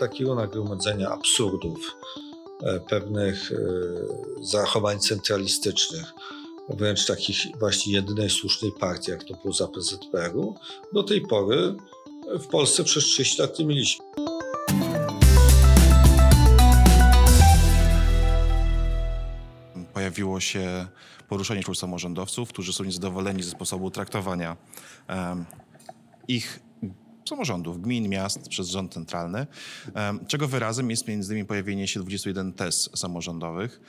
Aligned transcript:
takiego 0.00 0.34
nagromadzenia 0.34 1.08
absurdów, 1.08 1.96
e, 2.62 2.80
pewnych 2.80 3.52
e, 3.52 3.56
zachowań 4.44 5.00
centralistycznych, 5.00 6.12
wręcz 6.68 7.06
takich 7.06 7.36
właśnie 7.58 7.92
jedynej 7.92 8.30
słusznej 8.30 8.72
partii, 8.80 9.10
jak 9.10 9.24
to 9.24 9.34
było 9.34 9.54
za 9.54 9.68
PZPR-u, 9.68 10.54
do 10.92 11.02
tej 11.02 11.20
pory 11.20 11.74
w 12.38 12.46
Polsce 12.46 12.84
przez 12.84 13.04
30 13.04 13.42
lat 13.42 13.58
nie 13.58 13.64
mieliśmy. 13.64 14.04
Pojawiło 19.94 20.40
się 20.40 20.86
poruszenie 21.28 21.62
wśród 21.62 21.78
samorządowców, 21.78 22.48
którzy 22.48 22.72
są 22.72 22.84
niezadowoleni 22.84 23.42
ze 23.42 23.50
sposobu 23.50 23.90
traktowania 23.90 24.56
um, 25.08 25.44
ich 26.28 26.60
samorządów, 27.30 27.82
gmin, 27.82 28.08
miast 28.08 28.48
przez 28.48 28.68
rząd 28.68 28.94
centralny, 28.94 29.46
czego 30.28 30.48
wyrazem 30.48 30.90
jest 30.90 31.08
między 31.08 31.32
innymi 31.32 31.46
pojawienie 31.46 31.88
się 31.88 32.00
21 32.00 32.52
tez 32.52 32.90
samorządowych, 32.94 33.80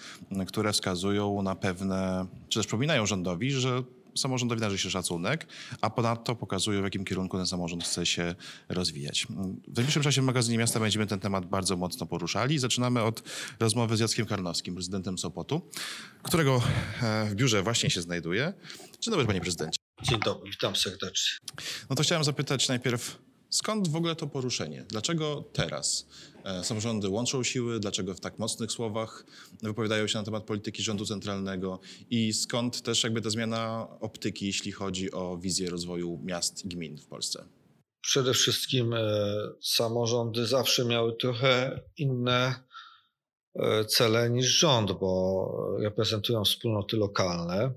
które 0.47 0.73
wskazują 0.73 1.41
na 1.41 1.55
pewne, 1.55 2.25
czy 2.49 2.59
też 2.59 2.67
przypominają 2.67 3.05
rządowi, 3.05 3.51
że 3.51 3.83
samorządowi 4.15 4.61
należy 4.61 4.83
się 4.83 4.89
szacunek, 4.89 5.47
a 5.81 5.89
ponadto 5.89 6.35
pokazują, 6.35 6.81
w 6.81 6.83
jakim 6.83 7.05
kierunku 7.05 7.37
ten 7.37 7.47
samorząd 7.47 7.83
chce 7.83 8.05
się 8.05 8.35
rozwijać. 8.69 9.27
W 9.67 9.75
najbliższym 9.75 10.03
czasie 10.03 10.21
w 10.21 10.25
magazynie 10.25 10.57
miasta 10.57 10.79
będziemy 10.79 11.07
ten 11.07 11.19
temat 11.19 11.45
bardzo 11.45 11.77
mocno 11.77 12.05
poruszali. 12.05 12.59
Zaczynamy 12.59 13.03
od 13.03 13.23
rozmowy 13.59 13.97
z 13.97 13.99
Jackiem 13.99 14.25
Karnowskim, 14.25 14.73
prezydentem 14.73 15.17
Sopotu, 15.17 15.69
którego 16.23 16.61
e, 17.01 17.25
w 17.25 17.35
biurze 17.35 17.63
właśnie 17.63 17.89
się 17.89 18.01
znajduje. 18.01 18.53
Dzień 19.01 19.11
dobry, 19.11 19.25
panie 19.25 19.41
prezydencie. 19.41 19.79
Dzień 20.03 20.19
dobry, 20.25 20.51
witam 20.51 20.75
serdecznie. 20.75 21.37
No 21.89 21.95
to 21.95 22.03
chciałem 22.03 22.23
zapytać 22.23 22.69
najpierw, 22.69 23.17
Skąd 23.51 23.87
w 23.87 23.95
ogóle 23.95 24.15
to 24.15 24.27
poruszenie? 24.27 24.85
Dlaczego 24.87 25.43
teraz 25.53 26.07
e, 26.43 26.63
samorządy 26.63 27.09
łączą 27.09 27.43
siły? 27.43 27.79
Dlaczego 27.79 28.13
w 28.13 28.19
tak 28.19 28.39
mocnych 28.39 28.71
słowach 28.71 29.25
wypowiadają 29.61 30.07
się 30.07 30.17
na 30.17 30.25
temat 30.25 30.43
polityki 30.43 30.83
rządu 30.83 31.05
centralnego? 31.05 31.79
I 32.09 32.33
skąd 32.33 32.81
też 32.81 33.03
jakby 33.03 33.21
ta 33.21 33.29
zmiana 33.29 33.87
optyki, 33.99 34.45
jeśli 34.45 34.71
chodzi 34.71 35.11
o 35.11 35.37
wizję 35.37 35.69
rozwoju 35.69 36.19
miast 36.23 36.65
i 36.65 36.67
gmin 36.67 36.97
w 36.97 37.05
Polsce? 37.05 37.45
Przede 38.01 38.33
wszystkim 38.33 38.93
e, 38.93 39.03
samorządy 39.61 40.45
zawsze 40.45 40.85
miały 40.85 41.17
trochę 41.17 41.81
inne 41.97 42.55
e, 43.55 43.85
cele 43.85 44.29
niż 44.29 44.45
rząd, 44.45 44.91
bo 44.91 45.77
reprezentują 45.79 46.43
wspólnoty 46.43 46.97
lokalne, 46.97 47.73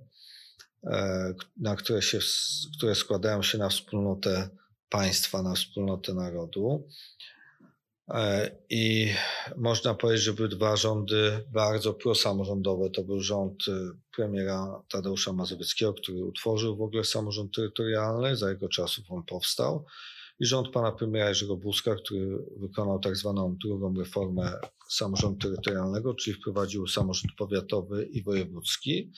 na 1.57 1.77
które, 1.77 2.03
się, 2.03 2.19
które 2.77 2.95
składają 2.95 3.43
się 3.43 3.59
na 3.59 3.69
wspólnotę 3.69 4.51
państwa 4.95 5.42
na 5.42 5.55
wspólnotę 5.55 6.14
narodu. 6.14 6.89
E, 8.09 8.50
I 8.70 9.11
można 9.56 9.95
powiedzieć, 9.95 10.25
że 10.25 10.33
były 10.33 10.48
dwa 10.48 10.77
rządy 10.77 11.45
bardzo 11.53 11.95
prosamorządowe. 11.95 12.91
To 12.91 13.05
był 13.05 13.20
rząd 13.20 13.69
e, 13.69 13.73
premiera 14.17 14.83
Tadeusza 14.89 15.33
Mazowieckiego, 15.33 15.95
który 15.95 16.25
utworzył 16.25 16.77
w 16.77 16.83
ogóle 16.83 17.05
samorząd 17.05 17.55
terytorialny, 17.55 18.36
za 18.36 18.51
jego 18.51 18.69
czasów 18.69 19.05
on 19.09 19.23
powstał. 19.23 19.86
I 20.41 20.47
rząd 20.47 20.69
pana 20.69 20.92
premiera 20.92 21.29
Jerzego 21.29 21.56
Buzka, 21.56 21.95
który 21.95 22.39
wykonał 22.56 22.98
tak 22.98 23.17
zwaną 23.17 23.56
drugą 23.62 23.95
reformę 23.98 24.53
samorządu 24.91 25.39
terytorialnego, 25.39 26.14
czyli 26.14 26.36
wprowadził 26.36 26.86
samorząd 26.86 27.33
powiatowy 27.39 28.05
i 28.05 28.23
wojewódzki 28.23 29.12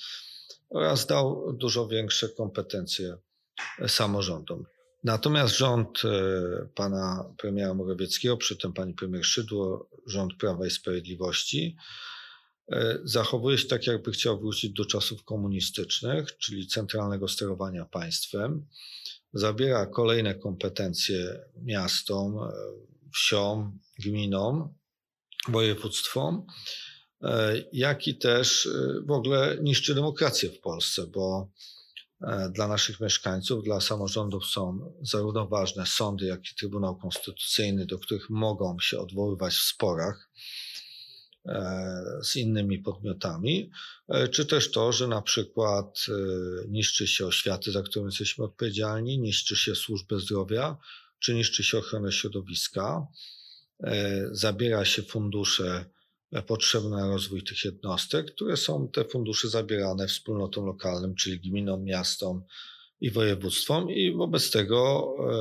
oraz 0.70 1.06
dał 1.06 1.52
dużo 1.52 1.88
większe 1.88 2.28
kompetencje 2.28 3.16
samorządom. 3.86 4.64
Natomiast 5.04 5.56
rząd 5.56 6.02
e, 6.04 6.68
pana 6.74 7.34
premiera 7.38 7.74
Morawieckiego, 7.74 8.36
przy 8.36 8.56
tym 8.56 8.72
pani 8.72 8.94
premier 8.94 9.24
Szydło, 9.24 9.90
rząd 10.06 10.34
Prawa 10.34 10.66
i 10.66 10.70
Sprawiedliwości, 10.70 11.76
e, 12.72 12.98
zachowuje 13.04 13.58
się 13.58 13.68
tak, 13.68 13.86
jakby 13.86 14.12
chciał 14.12 14.40
wrócić 14.40 14.72
do 14.72 14.84
czasów 14.84 15.24
komunistycznych, 15.24 16.38
czyli 16.38 16.66
centralnego 16.66 17.28
sterowania 17.28 17.84
państwem. 17.84 18.66
Zabiera 19.32 19.86
kolejne 19.86 20.34
kompetencje 20.34 21.40
miastom, 21.62 22.38
e, 22.38 22.52
wsiom, 23.14 23.78
gminom, 23.98 24.74
województwom, 25.48 26.46
jak 27.72 28.08
i 28.08 28.18
też 28.18 28.68
w 29.06 29.10
ogóle 29.10 29.58
niszczy 29.62 29.94
demokrację 29.94 30.50
w 30.50 30.60
Polsce, 30.60 31.06
bo 31.06 31.50
dla 32.50 32.68
naszych 32.68 33.00
mieszkańców, 33.00 33.64
dla 33.64 33.80
samorządów 33.80 34.46
są 34.46 34.94
zarówno 35.02 35.46
ważne 35.46 35.86
sądy, 35.86 36.26
jak 36.26 36.52
i 36.52 36.54
Trybunał 36.54 36.96
Konstytucyjny, 36.96 37.86
do 37.86 37.98
których 37.98 38.30
mogą 38.30 38.76
się 38.80 38.98
odwoływać 38.98 39.54
w 39.54 39.62
sporach 39.62 40.30
e, 41.46 42.02
z 42.22 42.36
innymi 42.36 42.78
podmiotami, 42.78 43.70
e, 44.08 44.28
czy 44.28 44.46
też 44.46 44.70
to, 44.70 44.92
że 44.92 45.08
na 45.08 45.22
przykład 45.22 46.06
niszczy 46.68 47.06
się 47.06 47.26
oświaty, 47.26 47.72
za 47.72 47.82
którą 47.82 48.06
jesteśmy 48.06 48.44
odpowiedzialni, 48.44 49.18
niszczy 49.18 49.56
się 49.56 49.74
służbę 49.74 50.20
zdrowia, 50.20 50.76
czy 51.18 51.34
niszczy 51.34 51.64
się 51.64 51.78
ochronę 51.78 52.12
środowiska, 52.12 53.06
zabiera 54.32 54.84
się 54.84 55.02
fundusze 55.02 55.84
potrzebne 56.46 56.90
na 56.90 57.08
rozwój 57.08 57.44
tych 57.44 57.64
jednostek, 57.64 58.34
które 58.34 58.56
są 58.56 58.88
te 58.88 59.04
fundusze 59.04 59.48
zabierane 59.48 60.08
wspólnotom 60.08 60.66
lokalnym, 60.66 61.14
czyli 61.14 61.40
gminom, 61.40 61.84
miastom 61.84 62.44
i 63.00 63.10
województwom 63.10 63.90
i 63.90 64.12
wobec 64.12 64.50
tego 64.50 65.12
e, 65.18 65.36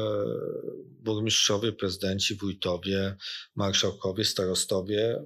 burmistrzowie, 1.03 1.71
prezydenci, 1.71 2.35
wójtowie, 2.35 3.15
marszałkowie, 3.55 4.25
starostowie, 4.25 5.23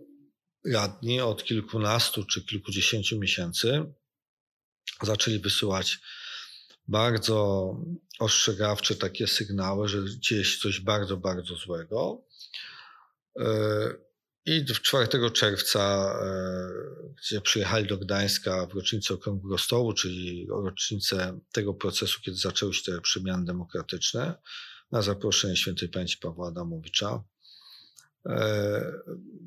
radni 0.65 1.21
od 1.21 1.43
kilkunastu 1.43 2.25
czy 2.25 2.45
kilkudziesięciu 2.45 3.19
miesięcy 3.19 3.85
zaczęli 5.03 5.39
wysyłać 5.39 5.99
bardzo 6.87 7.75
ostrzegawcze 8.19 8.95
takie 8.95 9.27
sygnały, 9.27 9.87
że 9.87 9.97
dzieje 10.19 10.45
się 10.45 10.59
coś 10.59 10.79
bardzo, 10.79 11.17
bardzo 11.17 11.55
złego. 11.55 12.21
I 14.45 14.65
4 14.65 15.31
czerwca, 15.31 16.13
e, 16.21 16.69
gdzie 17.17 17.41
przyjechali 17.41 17.87
do 17.87 17.97
Gdańska 17.97 18.65
w 18.65 18.73
rocznicę 18.73 19.13
Okrągłego 19.13 19.57
Stołu, 19.57 19.93
czyli 19.93 20.47
rocznicę 20.49 21.39
tego 21.51 21.73
procesu, 21.73 22.21
kiedy 22.21 22.37
zaczęły 22.37 22.73
się 22.73 22.91
te 22.91 23.01
przemiany 23.01 23.45
demokratyczne, 23.45 24.35
na 24.91 25.01
zaproszenie 25.01 25.55
świętej 25.55 25.89
pamięci 25.89 26.17
Pawła 26.17 26.47
Adamowicza, 26.47 27.23
e, 28.25 28.93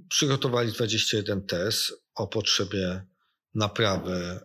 przygotowali 0.08 0.72
21 0.72 1.42
tez 1.42 1.92
o 2.14 2.26
potrzebie 2.26 3.06
naprawy 3.54 4.40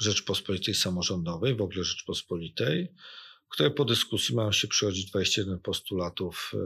Rzeczpospolitej 0.00 0.74
samorządowej, 0.74 1.56
w 1.56 1.60
ogóle 1.60 1.84
Rzeczpospolitej, 1.84 2.94
które 3.48 3.70
po 3.70 3.84
dyskusji 3.84 4.34
mają 4.34 4.52
się 4.52 4.68
przychodzić 4.68 5.10
21 5.10 5.58
postulatów 5.58 6.52
e, 6.54 6.58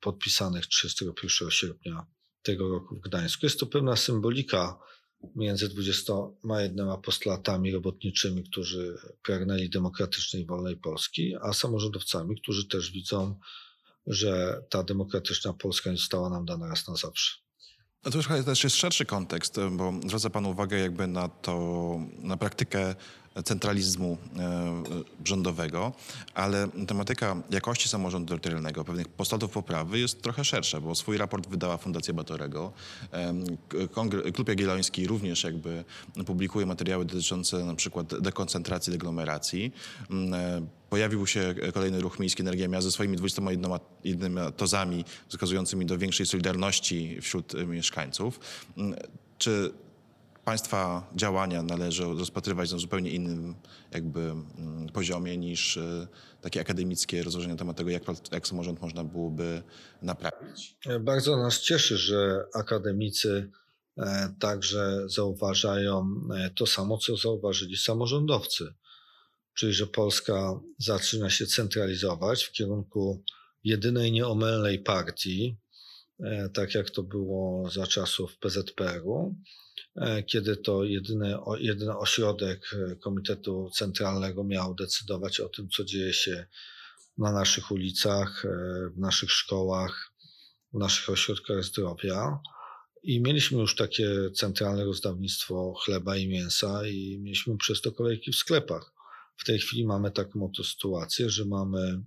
podpisanych 0.00 0.66
31 0.66 1.50
sierpnia 1.50 2.06
tego 2.42 2.68
roku 2.68 2.96
w 2.96 3.00
Gdańsku. 3.00 3.46
Jest 3.46 3.60
to 3.60 3.66
pewna 3.66 3.96
symbolika 3.96 4.78
między 5.36 5.68
21 5.68 6.88
apostolatami 6.88 7.72
robotniczymi, 7.72 8.44
którzy 8.44 8.98
pragnęli 9.22 9.70
demokratycznej, 9.70 10.46
wolnej 10.46 10.76
Polski, 10.76 11.34
a 11.42 11.52
samorządowcami, 11.52 12.40
którzy 12.40 12.68
też 12.68 12.90
widzą, 12.90 13.38
że 14.06 14.62
ta 14.70 14.82
demokratyczna 14.82 15.52
Polska 15.52 15.90
nie 15.90 15.96
została 15.96 16.30
nam 16.30 16.44
dana 16.44 16.68
raz 16.68 16.88
na 16.88 16.96
zawsze. 16.96 17.36
No 18.04 18.10
to 18.10 18.18
już 18.18 18.64
jest 18.64 18.76
szerszy 18.76 19.04
kontekst, 19.04 19.56
bo 19.70 19.92
zwraca 20.06 20.30
Pan 20.30 20.46
uwagę 20.46 20.78
jakby 20.78 21.06
na 21.06 21.28
to, 21.28 21.96
na 22.18 22.36
praktykę 22.36 22.94
centralizmu 23.44 24.18
e, 24.38 24.82
rządowego, 25.24 25.92
ale 26.34 26.68
tematyka 26.88 27.36
jakości 27.50 27.88
samorządu 27.88 28.28
terytorialnego, 28.28 28.84
pewnych 28.84 29.08
postulatów 29.08 29.50
poprawy 29.50 29.98
jest 29.98 30.22
trochę 30.22 30.44
szersza, 30.44 30.80
bo 30.80 30.94
swój 30.94 31.18
raport 31.18 31.48
wydała 31.48 31.76
Fundacja 31.76 32.14
Batorego. 32.14 32.72
Klub 34.34 34.48
Jagielloński 34.48 35.06
również 35.06 35.44
jakby 35.44 35.84
publikuje 36.26 36.66
materiały 36.66 37.04
dotyczące 37.04 37.64
na 37.64 37.74
przykład 37.74 38.20
dekoncentracji, 38.20 38.92
deglomeracji. 38.92 39.72
Mm, 40.10 40.34
e, 40.34 40.66
pojawił 40.90 41.26
się 41.26 41.54
kolejny 41.74 42.00
ruch 42.00 42.18
Miejski 42.18 42.42
Energia 42.42 42.68
Miast 42.68 42.86
ze 42.86 42.92
swoimi 42.92 43.16
21 43.16 44.38
tozami 44.56 45.04
wskazującymi 45.28 45.86
do 45.86 45.98
większej 45.98 46.26
solidarności 46.26 47.18
wśród 47.20 47.66
mieszkańców. 47.66 48.40
Mm, 48.76 48.98
czy 49.38 49.72
państwa 50.50 51.10
działania 51.16 51.62
należy 51.62 52.04
rozpatrywać 52.04 52.72
na 52.72 52.78
zupełnie 52.78 53.10
innym 53.10 53.54
jakby 53.94 54.20
mm, 54.20 54.88
poziomie 54.92 55.36
niż 55.36 55.76
e, 55.76 56.08
takie 56.40 56.60
akademickie 56.60 57.22
rozważenia 57.22 57.54
na 57.54 57.58
temat 57.58 57.76
tego, 57.76 57.90
jak, 57.90 58.02
jak 58.32 58.48
samorząd 58.48 58.82
można 58.82 59.04
byłoby 59.04 59.62
naprawić. 60.02 60.76
Bardzo 61.00 61.36
nas 61.36 61.60
cieszy, 61.60 61.98
że 61.98 62.44
akademicy 62.54 63.50
e, 63.98 64.34
także 64.40 65.08
zauważają 65.08 66.06
e, 66.34 66.50
to 66.50 66.66
samo, 66.66 66.98
co 66.98 67.16
zauważyli 67.16 67.76
samorządowcy, 67.76 68.74
czyli 69.54 69.72
że 69.72 69.86
Polska 69.86 70.60
zaczyna 70.78 71.30
się 71.30 71.46
centralizować 71.46 72.44
w 72.44 72.52
kierunku 72.52 73.22
jedynej 73.64 74.12
nieomylnej 74.12 74.78
partii, 74.78 75.56
tak 76.54 76.74
jak 76.74 76.90
to 76.90 77.02
było 77.02 77.70
za 77.70 77.86
czasów 77.86 78.38
PZPR-u, 78.38 79.34
kiedy 80.26 80.56
to 80.56 80.84
jedyny, 80.84 81.36
jedyny 81.58 81.98
ośrodek 81.98 82.70
Komitetu 83.00 83.70
Centralnego 83.74 84.44
miał 84.44 84.74
decydować 84.74 85.40
o 85.40 85.48
tym, 85.48 85.68
co 85.68 85.84
dzieje 85.84 86.12
się 86.12 86.46
na 87.18 87.32
naszych 87.32 87.70
ulicach, 87.70 88.46
w 88.94 88.98
naszych 88.98 89.30
szkołach, 89.30 90.12
w 90.72 90.78
naszych 90.78 91.10
ośrodkach 91.10 91.64
zdrowia. 91.64 92.38
I 93.02 93.20
mieliśmy 93.20 93.58
już 93.58 93.76
takie 93.76 94.30
centralne 94.34 94.84
rozdawnictwo 94.84 95.74
chleba 95.84 96.16
i 96.16 96.28
mięsa, 96.28 96.86
i 96.86 97.18
mieliśmy 97.22 97.56
przez 97.56 97.80
to 97.80 97.92
kolejki 97.92 98.32
w 98.32 98.36
sklepach. 98.36 98.92
W 99.36 99.44
tej 99.44 99.58
chwili 99.58 99.86
mamy 99.86 100.10
taką 100.10 100.44
oto 100.44 100.64
sytuację, 100.64 101.30
że 101.30 101.44
mamy 101.44 102.02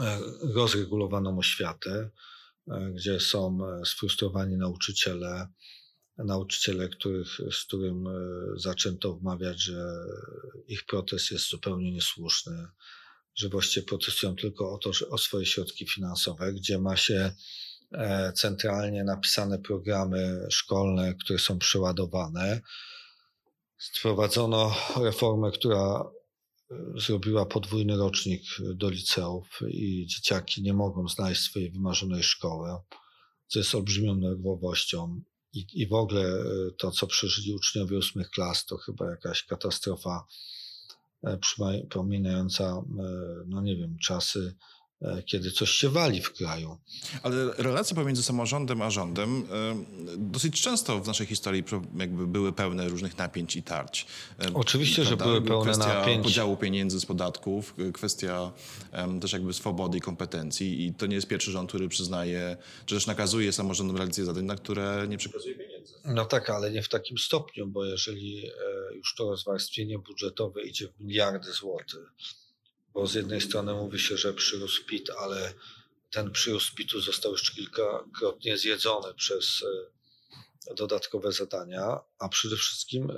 e, 0.00 0.18
rozregulowaną 0.54 1.38
oświatę, 1.38 1.90
e, 1.90 2.10
gdzie 2.66 3.20
są 3.20 3.58
e, 3.66 3.84
sfrustrowani 3.84 4.56
nauczyciele, 4.56 5.48
nauczyciele, 6.18 6.88
których, 6.88 7.28
z 7.52 7.64
którym 7.64 8.04
zaczęto 8.56 9.14
wmawiać, 9.14 9.62
że 9.62 10.06
ich 10.66 10.84
protest 10.84 11.30
jest 11.30 11.50
zupełnie 11.50 11.92
niesłuszny, 11.92 12.66
że 13.34 13.48
właściwie 13.48 13.86
protestują 13.86 14.36
tylko 14.36 14.72
o 14.72 14.78
to, 14.78 14.90
o 15.10 15.18
swoje 15.18 15.46
środki 15.46 15.86
finansowe, 15.86 16.52
gdzie 16.52 16.78
ma 16.78 16.96
się 16.96 17.32
E, 17.92 18.32
centralnie 18.32 19.04
napisane 19.04 19.58
programy 19.58 20.46
szkolne, 20.50 21.14
które 21.14 21.38
są 21.38 21.58
przeładowane. 21.58 22.60
Wprowadzono 23.98 24.74
reformę, 25.00 25.50
która 25.50 25.78
e, 25.78 26.19
zrobiła 26.96 27.46
podwójny 27.46 27.96
rocznik 27.96 28.42
do 28.74 28.90
liceów 28.90 29.58
i 29.68 30.06
dzieciaki 30.06 30.62
nie 30.62 30.74
mogą 30.74 31.08
znaleźć 31.08 31.42
swojej 31.42 31.70
wymarzonej 31.70 32.22
szkoły, 32.22 32.70
co 33.46 33.58
jest 33.58 33.74
olbrzymią 33.74 34.14
nerwowością. 34.14 35.22
I, 35.52 35.66
I 35.72 35.86
w 35.86 35.92
ogóle 35.92 36.22
e, 36.22 36.44
to, 36.78 36.90
co 36.90 37.06
przeżyli 37.06 37.54
uczniowie 37.54 37.98
ósmych 37.98 38.30
klas, 38.30 38.66
to 38.66 38.76
chyba 38.76 39.10
jakaś 39.10 39.44
katastrofa 39.46 40.26
przypominająca, 41.40 42.82
no 43.46 43.62
nie 43.62 43.76
wiem, 43.76 43.98
czasy 43.98 44.56
E, 44.79 44.79
kiedy 45.26 45.50
coś 45.50 45.70
się 45.70 45.88
wali 45.88 46.22
w 46.22 46.32
kraju. 46.32 46.78
Ale 47.22 47.52
relacje 47.58 47.96
pomiędzy 47.96 48.22
samorządem 48.22 48.82
a 48.82 48.90
rządem 48.90 49.46
e, 49.52 49.84
dosyć 50.18 50.60
często 50.62 51.00
w 51.00 51.06
naszej 51.06 51.26
historii 51.26 51.64
jakby 51.98 52.26
były 52.26 52.52
pełne 52.52 52.88
różnych 52.88 53.18
napięć 53.18 53.56
i 53.56 53.62
tarć. 53.62 54.06
E, 54.44 54.54
Oczywiście, 54.54 55.04
Prawda? 55.04 55.24
że 55.24 55.30
były 55.30 55.42
pełne 55.42 55.72
kwestia 55.72 55.94
napięć. 55.94 56.24
podziału 56.24 56.56
pieniędzy 56.56 57.00
z 57.00 57.06
podatków, 57.06 57.74
kwestia 57.94 58.52
też 59.20 59.32
jakby 59.32 59.52
swobody 59.52 59.98
i 59.98 60.00
kompetencji 60.00 60.86
i 60.86 60.94
to 60.94 61.06
nie 61.06 61.14
jest 61.14 61.28
pierwszy 61.28 61.50
rząd, 61.50 61.68
który 61.68 61.88
przyznaje, 61.88 62.56
czy 62.86 62.94
też 62.94 63.06
nakazuje 63.06 63.52
samorządom 63.52 63.96
realizację 63.96 64.24
zadań, 64.24 64.44
na 64.44 64.56
które 64.56 65.06
nie 65.08 65.18
przekazuje 65.18 65.54
pieniędzy. 65.54 65.94
No 66.04 66.24
tak, 66.24 66.50
ale 66.50 66.70
nie 66.70 66.82
w 66.82 66.88
takim 66.88 67.18
stopniu, 67.18 67.66
bo 67.66 67.84
jeżeli 67.84 68.46
już 68.94 69.14
to 69.14 69.30
rozwarstwienie 69.30 69.98
budżetowe 69.98 70.62
idzie 70.62 70.88
w 70.88 71.00
miliardy 71.00 71.52
złotych, 71.52 72.12
bo 72.94 73.06
z 73.06 73.14
jednej 73.14 73.40
strony 73.40 73.74
mówi 73.74 73.98
się, 73.98 74.16
że 74.16 74.34
przyrósł 74.34 74.84
PIT, 74.86 75.10
ale 75.10 75.54
ten 76.10 76.30
przyrósł 76.30 76.74
PIT-u 76.74 77.00
został 77.00 77.32
już 77.32 77.50
kilkakrotnie 77.50 78.58
zjedzony 78.58 79.14
przez 79.14 79.64
e, 80.70 80.74
dodatkowe 80.74 81.32
zadania, 81.32 82.00
a 82.18 82.28
przede 82.28 82.56
wszystkim 82.56 83.10
e, 83.10 83.14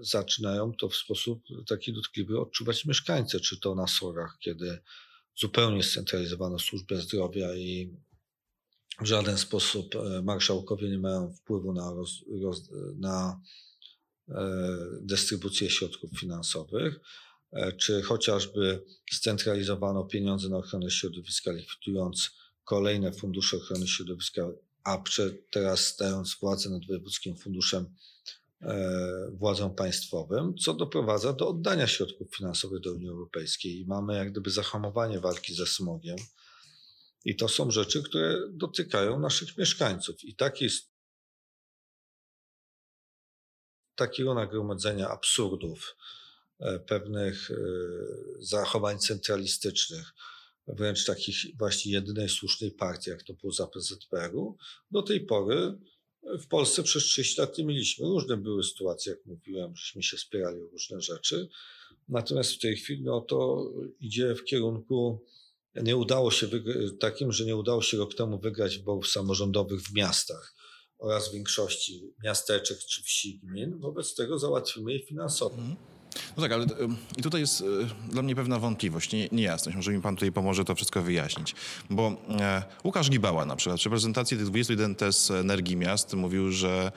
zaczynają 0.00 0.72
to 0.72 0.88
w 0.88 0.96
sposób 0.96 1.42
taki 1.68 1.92
dotkliwy 1.92 2.40
odczuwać 2.40 2.84
mieszkańcy, 2.84 3.40
czy 3.40 3.60
to 3.60 3.74
na 3.74 3.86
sorach, 3.86 4.36
kiedy 4.40 4.78
zupełnie 5.36 5.82
scentralizowano 5.82 6.58
służbę 6.58 6.96
zdrowia 6.96 7.54
i 7.54 7.96
w 9.00 9.06
żaden 9.06 9.38
sposób 9.38 9.94
e, 9.94 10.22
marszałkowie 10.22 10.88
nie 10.90 10.98
mają 10.98 11.34
wpływu 11.34 11.72
na, 11.72 11.92
roz, 11.94 12.10
roz, 12.42 12.62
na 12.96 13.40
dystrybucję 15.00 15.70
środków 15.70 16.10
finansowych 16.20 17.00
czy 17.78 18.02
chociażby 18.02 18.84
scentralizowano 19.12 20.04
pieniądze 20.04 20.48
na 20.48 20.56
ochronę 20.56 20.90
środowiska, 20.90 21.52
likwidując 21.52 22.30
kolejne 22.64 23.12
fundusze 23.12 23.56
ochrony 23.56 23.88
środowiska, 23.88 24.42
a 24.84 25.02
teraz 25.50 25.86
stając 25.86 26.36
władzę 26.40 26.70
nad 26.70 26.86
wojewódzkim 26.86 27.36
funduszem 27.36 27.94
e, 28.62 29.30
władzą 29.32 29.74
państwowym, 29.74 30.54
co 30.56 30.74
doprowadza 30.74 31.32
do 31.32 31.48
oddania 31.48 31.86
środków 31.86 32.36
finansowych 32.36 32.80
do 32.80 32.92
Unii 32.92 33.08
Europejskiej 33.08 33.80
i 33.80 33.86
mamy 33.86 34.16
jak 34.16 34.30
gdyby 34.30 34.50
zahamowanie 34.50 35.20
walki 35.20 35.54
ze 35.54 35.66
smogiem. 35.66 36.16
I 37.24 37.36
to 37.36 37.48
są 37.48 37.70
rzeczy, 37.70 38.02
które 38.02 38.38
dotykają 38.50 39.20
naszych 39.20 39.58
mieszkańców. 39.58 40.24
I 40.24 40.34
taki, 40.34 40.68
takiego 43.94 44.34
nagromadzenia 44.34 45.08
absurdów, 45.08 45.96
E, 45.96 46.25
pewnych 46.86 47.50
e, 47.50 47.54
zachowań 48.38 48.98
centralistycznych, 48.98 50.14
wręcz 50.66 51.04
takich 51.04 51.36
właśnie 51.58 51.92
jedynej 51.92 52.28
słusznej 52.28 52.70
partii, 52.70 53.10
jak 53.10 53.22
to 53.22 53.34
było 53.34 53.52
za 53.52 53.66
PZPR-u, 53.66 54.56
do 54.90 55.02
tej 55.02 55.20
pory 55.20 55.78
w 56.40 56.46
Polsce 56.46 56.82
przez 56.82 57.04
30 57.04 57.40
lat 57.40 57.58
nie 57.58 57.64
mieliśmy. 57.64 58.06
Różne 58.06 58.36
były 58.36 58.64
sytuacje, 58.64 59.12
jak 59.12 59.26
mówiłem, 59.26 59.76
żeśmy 59.76 60.02
się 60.02 60.18
spierali 60.18 60.62
o 60.62 60.66
różne 60.66 61.00
rzeczy. 61.00 61.48
Natomiast 62.08 62.52
w 62.52 62.58
tej 62.58 62.76
chwili 62.76 63.02
no, 63.02 63.20
to 63.20 63.70
idzie 64.00 64.34
w 64.34 64.44
kierunku, 64.44 65.24
nie 65.74 65.96
udało 65.96 66.30
się 66.30 66.48
takim, 67.00 67.32
że 67.32 67.44
nie 67.44 67.56
udało 67.56 67.82
się 67.82 67.96
rok 67.96 68.14
temu 68.14 68.38
wygrać 68.38 68.78
wyborów 68.78 69.08
samorządowych 69.08 69.80
w 69.80 69.94
miastach 69.94 70.54
oraz 70.98 71.28
w 71.28 71.32
większości 71.32 72.14
miasteczek 72.24 72.78
czy 72.78 73.02
wsi 73.02 73.38
gmin. 73.38 73.78
Wobec 73.78 74.14
tego 74.14 74.38
załatwimy 74.38 74.92
je 74.92 74.98
finansowo. 74.98 75.56
Mm. 75.56 75.95
No 76.36 76.42
tak, 76.42 76.52
ale 76.52 76.66
i 77.16 77.22
tutaj 77.22 77.40
jest 77.40 77.60
e, 77.60 77.64
dla 78.08 78.22
mnie 78.22 78.34
pewna 78.34 78.58
wątpliwość, 78.58 79.12
nie, 79.12 79.28
niejasność. 79.32 79.76
Może 79.76 79.92
mi 79.92 80.00
pan 80.00 80.14
tutaj 80.16 80.32
pomoże 80.32 80.64
to 80.64 80.74
wszystko 80.74 81.02
wyjaśnić. 81.02 81.54
Bo 81.90 82.16
e, 82.40 82.62
Łukasz 82.84 83.10
Gibała 83.10 83.44
na 83.44 83.56
przykład 83.56 83.80
przy 83.80 83.90
prezentacji 83.90 84.36
tych 84.36 84.46
21 84.46 84.94
tez 84.94 85.30
energii 85.30 85.76
miast 85.76 86.14
mówił, 86.14 86.52
że 86.52 86.92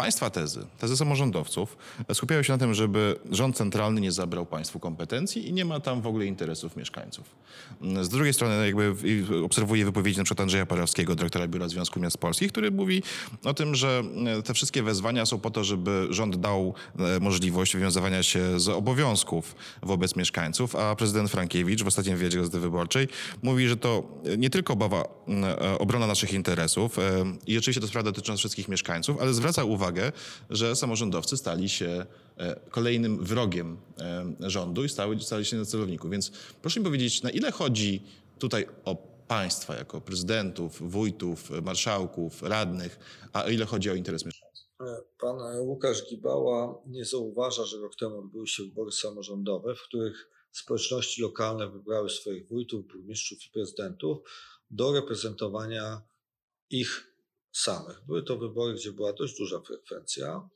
Państwa 0.00 0.30
tezy, 0.30 0.66
tezy 0.78 0.96
samorządowców 0.96 1.76
skupiają 2.12 2.42
się 2.42 2.52
na 2.52 2.58
tym, 2.58 2.74
żeby 2.74 3.16
rząd 3.30 3.56
centralny 3.56 4.00
nie 4.00 4.12
zabrał 4.12 4.46
państwu 4.46 4.80
kompetencji 4.80 5.48
i 5.48 5.52
nie 5.52 5.64
ma 5.64 5.80
tam 5.80 6.00
w 6.02 6.06
ogóle 6.06 6.26
interesów 6.26 6.76
mieszkańców. 6.76 7.24
Z 8.02 8.08
drugiej 8.08 8.34
strony 8.34 8.66
jakby 8.66 8.94
obserwuję 9.44 9.84
wypowiedzi 9.84 10.22
przykład 10.24 10.40
Andrzeja 10.40 10.66
Parowskiego, 10.66 11.14
dyrektora 11.14 11.48
Biura 11.48 11.68
Związku 11.68 12.00
Miast 12.00 12.18
Polskich, 12.18 12.52
który 12.52 12.70
mówi 12.70 13.02
o 13.44 13.54
tym, 13.54 13.74
że 13.74 14.02
e, 14.38 14.42
te 14.42 14.54
wszystkie 14.54 14.82
wezwania 14.82 15.26
są 15.26 15.38
po 15.38 15.50
to, 15.50 15.64
żeby 15.64 16.06
rząd 16.10 16.36
dał 16.36 16.74
e, 16.98 17.20
możliwość 17.20 17.74
wywiązywania 17.74 18.22
się 18.22 18.60
z 18.60 18.68
obowiązków 18.68 19.54
wobec 19.82 20.16
mieszkańców, 20.16 20.76
a 20.76 20.96
prezydent 20.96 21.30
Frankiewicz 21.30 21.82
w 21.82 21.86
ostatnim 21.86 22.16
wywiadzie 22.16 22.38
Gazety 22.38 22.60
Wyborczej 22.60 23.08
mówi, 23.42 23.68
że 23.68 23.76
to 23.76 24.02
nie 24.38 24.50
tylko 24.50 24.72
obawa, 24.72 25.04
e, 25.42 25.78
obrona 25.78 26.06
naszych 26.06 26.32
interesów 26.32 26.96
i 27.46 27.58
oczywiście 27.58 27.80
to 27.80 27.86
sprawa 27.88 28.04
dotycząca 28.04 28.38
wszystkich 28.38 28.68
mieszkańców, 28.68 29.20
ale 29.20 29.34
zwraca 29.34 29.64
uwagę 29.64 29.89
uwagę, 29.90 30.12
że 30.50 30.76
samorządowcy 30.76 31.36
stali 31.36 31.68
się 31.68 32.06
e, 32.36 32.60
kolejnym 32.70 33.24
wrogiem 33.24 33.76
e, 33.98 34.50
rządu 34.50 34.84
i 34.84 34.88
stali, 34.88 35.24
stali 35.24 35.44
się 35.44 35.56
na 35.56 35.64
celowniku. 35.64 36.08
Więc 36.08 36.30
proszę 36.62 36.80
mi 36.80 36.86
powiedzieć, 36.86 37.22
na 37.22 37.30
ile 37.30 37.52
chodzi 37.52 38.02
tutaj 38.38 38.66
o 38.84 38.96
państwa 39.28 39.74
jako 39.76 40.00
prezydentów, 40.00 40.90
wójtów, 40.90 41.50
marszałków, 41.62 42.42
radnych, 42.42 42.98
a 43.32 43.44
o 43.44 43.48
ile 43.48 43.66
chodzi 43.66 43.90
o 43.90 43.94
interes 43.94 44.24
mieszkańców? 44.24 44.50
Pan 45.18 45.58
Łukasz 45.60 46.10
Gibała 46.10 46.82
nie 46.86 47.04
zauważa, 47.04 47.64
że 47.64 47.76
rok 47.76 47.96
temu 47.96 48.18
odbyły 48.18 48.46
się 48.46 48.62
wybory 48.62 48.92
samorządowe, 48.92 49.74
w 49.74 49.82
których 49.82 50.30
społeczności 50.52 51.22
lokalne 51.22 51.68
wybrały 51.68 52.10
swoich 52.10 52.48
wójtów, 52.48 52.86
burmistrzów 52.86 53.38
i 53.46 53.50
prezydentów 53.50 54.18
do 54.70 54.92
reprezentowania 54.92 56.02
ich 56.70 57.09
samych. 57.52 58.06
Były 58.06 58.22
to 58.22 58.38
wybory, 58.38 58.74
gdzie 58.74 58.92
była 58.92 59.12
dość 59.12 59.38
duża 59.38 59.60
frekwencja, 59.60 60.48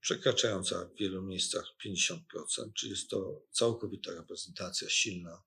przekraczająca 0.00 0.84
w 0.84 0.98
wielu 0.98 1.22
miejscach 1.22 1.64
50%, 1.86 2.18
czyli 2.74 2.90
jest 2.90 3.10
to 3.10 3.42
całkowita 3.50 4.12
reprezentacja 4.12 4.88
silna 4.88 5.42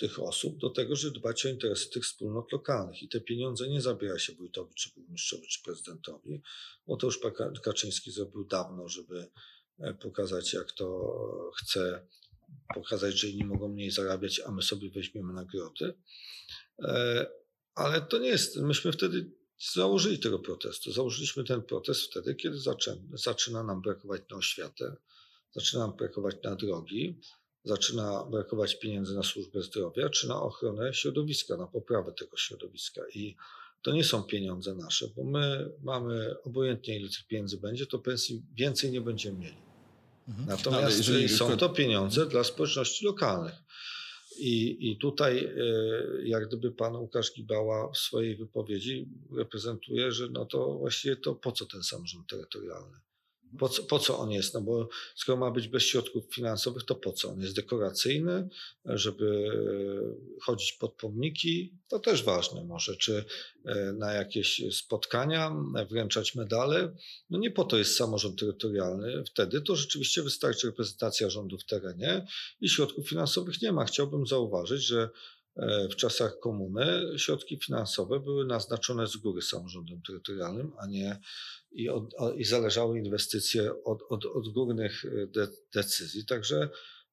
tych 0.00 0.22
osób 0.22 0.58
do 0.58 0.70
tego, 0.70 0.96
żeby 0.96 1.18
dbać 1.18 1.46
o 1.46 1.48
interesy 1.48 1.90
tych 1.90 2.04
wspólnot 2.04 2.52
lokalnych. 2.52 3.02
I 3.02 3.08
te 3.08 3.20
pieniądze 3.20 3.68
nie 3.68 3.80
zabiera 3.80 4.18
się 4.18 4.34
wójtowi, 4.34 4.74
czy 4.74 4.90
burmistrzowi, 4.96 5.48
czy 5.48 5.62
prezydentowi, 5.62 6.42
bo 6.86 6.96
to 6.96 7.06
już 7.06 7.20
Kaczyński 7.62 8.10
zrobił 8.10 8.44
dawno, 8.44 8.88
żeby 8.88 9.30
e, 9.78 9.94
pokazać, 9.94 10.52
jak 10.52 10.72
to 10.72 11.14
chce, 11.56 12.06
pokazać, 12.74 13.18
że 13.18 13.28
inni 13.28 13.44
mogą 13.44 13.68
mniej 13.68 13.90
zarabiać, 13.90 14.40
a 14.40 14.50
my 14.50 14.62
sobie 14.62 14.90
weźmiemy 14.90 15.32
nagrody. 15.32 15.94
E, 16.82 17.26
ale 17.74 18.00
to 18.00 18.18
nie 18.18 18.28
jest, 18.28 18.56
myśmy 18.56 18.92
wtedy 18.92 19.30
założyli 19.74 20.18
tego 20.18 20.38
protestu. 20.38 20.92
Założyliśmy 20.92 21.44
ten 21.44 21.62
protest 21.62 22.02
wtedy, 22.02 22.34
kiedy 22.34 22.58
zaczyna, 22.58 22.96
zaczyna 23.12 23.62
nam 23.62 23.82
brakować 23.82 24.22
na 24.30 24.36
oświatę, 24.36 24.96
zaczyna 25.52 25.86
nam 25.86 25.96
brakować 25.96 26.36
na 26.44 26.56
drogi, 26.56 27.20
zaczyna 27.64 28.24
brakować 28.24 28.78
pieniędzy 28.78 29.14
na 29.14 29.22
służbę 29.22 29.62
zdrowia 29.62 30.08
czy 30.08 30.28
na 30.28 30.42
ochronę 30.42 30.94
środowiska, 30.94 31.56
na 31.56 31.66
poprawę 31.66 32.12
tego 32.12 32.36
środowiska. 32.36 33.02
I 33.14 33.36
to 33.82 33.92
nie 33.92 34.04
są 34.04 34.22
pieniądze 34.22 34.74
nasze, 34.74 35.08
bo 35.16 35.24
my 35.24 35.70
mamy 35.82 36.34
obojętnie 36.44 36.98
ile 36.98 37.08
tych 37.08 37.26
pieniędzy 37.26 37.58
będzie, 37.58 37.86
to 37.86 37.98
pensji 37.98 38.42
więcej 38.54 38.90
nie 38.90 39.00
będziemy 39.00 39.38
mieli. 39.38 39.62
Mhm. 40.28 40.48
Natomiast 40.48 40.98
jeżeli 40.98 41.28
są 41.28 41.56
to 41.56 41.68
pieniądze 41.68 42.26
dla 42.26 42.44
społeczności 42.44 43.04
lokalnych. 43.04 43.54
I, 44.40 44.90
I 44.90 44.96
tutaj, 44.96 45.44
e, 45.44 45.52
jak 46.22 46.48
gdyby 46.48 46.72
pan 46.72 46.96
Łukasz 46.96 47.34
Gibała 47.34 47.92
w 47.92 47.98
swojej 47.98 48.36
wypowiedzi 48.36 49.08
reprezentuje, 49.36 50.12
że 50.12 50.28
no 50.28 50.46
to 50.46 50.78
właściwie 50.78 51.16
to 51.16 51.34
po 51.34 51.52
co 51.52 51.66
ten 51.66 51.82
samorząd 51.82 52.28
terytorialny? 52.28 52.98
Po 53.58 53.68
co, 53.68 53.82
po 53.82 53.98
co 53.98 54.18
on 54.18 54.30
jest? 54.30 54.54
No 54.54 54.60
bo 54.60 54.88
skoro 55.14 55.38
ma 55.38 55.50
być 55.50 55.68
bez 55.68 55.82
środków 55.82 56.34
finansowych, 56.34 56.84
to 56.84 56.94
po 56.94 57.12
co? 57.12 57.28
On 57.30 57.40
jest 57.40 57.56
dekoracyjny, 57.56 58.48
żeby 58.84 59.50
chodzić 60.42 60.72
pod 60.72 60.94
pomniki, 60.94 61.72
to 61.88 61.98
też 61.98 62.24
ważne 62.24 62.64
może, 62.64 62.96
czy 62.96 63.24
e, 63.64 63.92
na 63.92 64.12
jakieś 64.12 64.62
spotkania 64.76 65.56
wręczać 65.90 66.34
medale. 66.34 66.94
No 67.30 67.38
nie 67.38 67.50
po 67.50 67.64
to 67.64 67.78
jest 67.78 67.96
samorząd 67.96 68.40
terytorialny. 68.40 69.24
Wtedy 69.24 69.60
to 69.60 69.76
rzeczywiście 69.76 70.22
wystarczy 70.22 70.66
reprezentacja 70.66 71.30
rządu 71.30 71.58
w 71.58 71.64
terenie 71.64 72.26
i 72.60 72.68
środków 72.68 73.08
finansowych 73.08 73.62
nie 73.62 73.72
ma. 73.72 73.84
Chciałbym 73.84 74.26
zauważyć, 74.26 74.82
że 74.82 75.10
w 75.92 75.96
czasach 75.96 76.38
komuny 76.40 77.02
środki 77.16 77.58
finansowe 77.64 78.20
były 78.20 78.46
naznaczone 78.46 79.06
z 79.06 79.16
góry 79.16 79.42
samorządem 79.42 80.02
terytorialnym, 80.06 80.72
a 80.78 80.86
nie 80.86 81.20
i, 81.72 81.88
od, 81.88 82.14
i 82.36 82.44
zależały 82.44 82.98
inwestycje 82.98 83.84
od, 83.84 84.02
od, 84.08 84.26
od 84.26 84.48
górnych 84.48 85.04
e, 85.04 85.26
de, 85.26 85.48
decyzji. 85.74 86.26
Także 86.26 86.68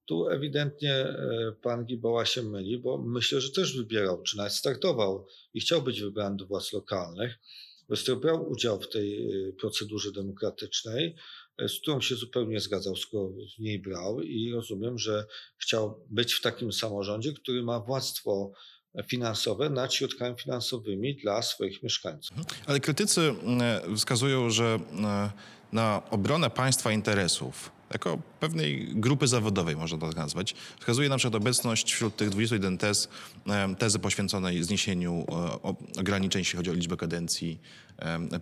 tu 0.05 0.27
ewidentnie 0.29 0.93
e, 0.93 1.53
pan 1.61 1.85
Giboła 1.85 2.25
się 2.25 2.43
myli, 2.43 2.79
bo 2.79 2.97
myślę, 2.97 3.41
że 3.41 3.51
też 3.51 3.77
wybierał, 3.77 4.23
czy 4.23 4.37
nawet 4.37 4.53
startował 4.53 5.27
i 5.53 5.59
chciał 5.59 5.81
być 5.81 6.01
wybrany 6.01 6.37
do 6.37 6.45
władz 6.45 6.73
lokalnych, 6.73 7.39
bo 7.89 8.15
brał 8.15 8.49
udział 8.49 8.81
w 8.81 8.89
tej 8.89 9.31
e, 9.31 9.53
procedurze 9.53 10.11
demokratycznej, 10.11 11.15
z 11.67 11.79
którą 11.79 12.01
się 12.01 12.15
zupełnie 12.15 12.59
zgadzał, 12.59 12.95
skoro 12.95 13.29
w 13.57 13.59
niej 13.59 13.79
brał 13.79 14.21
i 14.21 14.51
rozumiem, 14.51 14.97
że 14.97 15.25
chciał 15.57 16.05
być 16.09 16.33
w 16.33 16.41
takim 16.41 16.73
samorządzie, 16.73 17.33
który 17.33 17.63
ma 17.63 17.79
władztwo 17.79 18.51
finansowe 19.07 19.69
nad 19.69 19.93
środkami 19.93 20.35
finansowymi 20.37 21.15
dla 21.15 21.41
swoich 21.41 21.83
mieszkańców. 21.83 22.37
Mhm. 22.37 22.57
Ale 22.65 22.79
krytycy 22.79 23.21
mm, 23.21 23.95
wskazują, 23.97 24.49
że 24.49 24.79
mm, 24.91 25.29
na 25.71 26.01
obronę 26.09 26.49
państwa 26.49 26.91
interesów 26.91 27.71
jako 27.91 28.19
pewnej 28.39 28.87
grupy 28.95 29.27
zawodowej, 29.27 29.75
można 29.75 29.97
to 29.97 30.07
tak 30.07 30.15
nazwać. 30.15 30.55
Wskazuje 30.79 31.09
na 31.09 31.17
przykład 31.17 31.35
obecność 31.35 31.93
wśród 31.93 32.15
tych 32.15 32.29
21 32.29 32.77
tez 32.77 33.09
tezy 33.77 33.99
poświęconej 33.99 34.63
zniesieniu 34.63 35.25
e, 35.29 35.99
ograniczeń, 35.99 36.39
jeśli 36.39 36.57
chodzi 36.57 36.69
o 36.69 36.73
liczbę 36.73 36.97
kadencji 36.97 37.59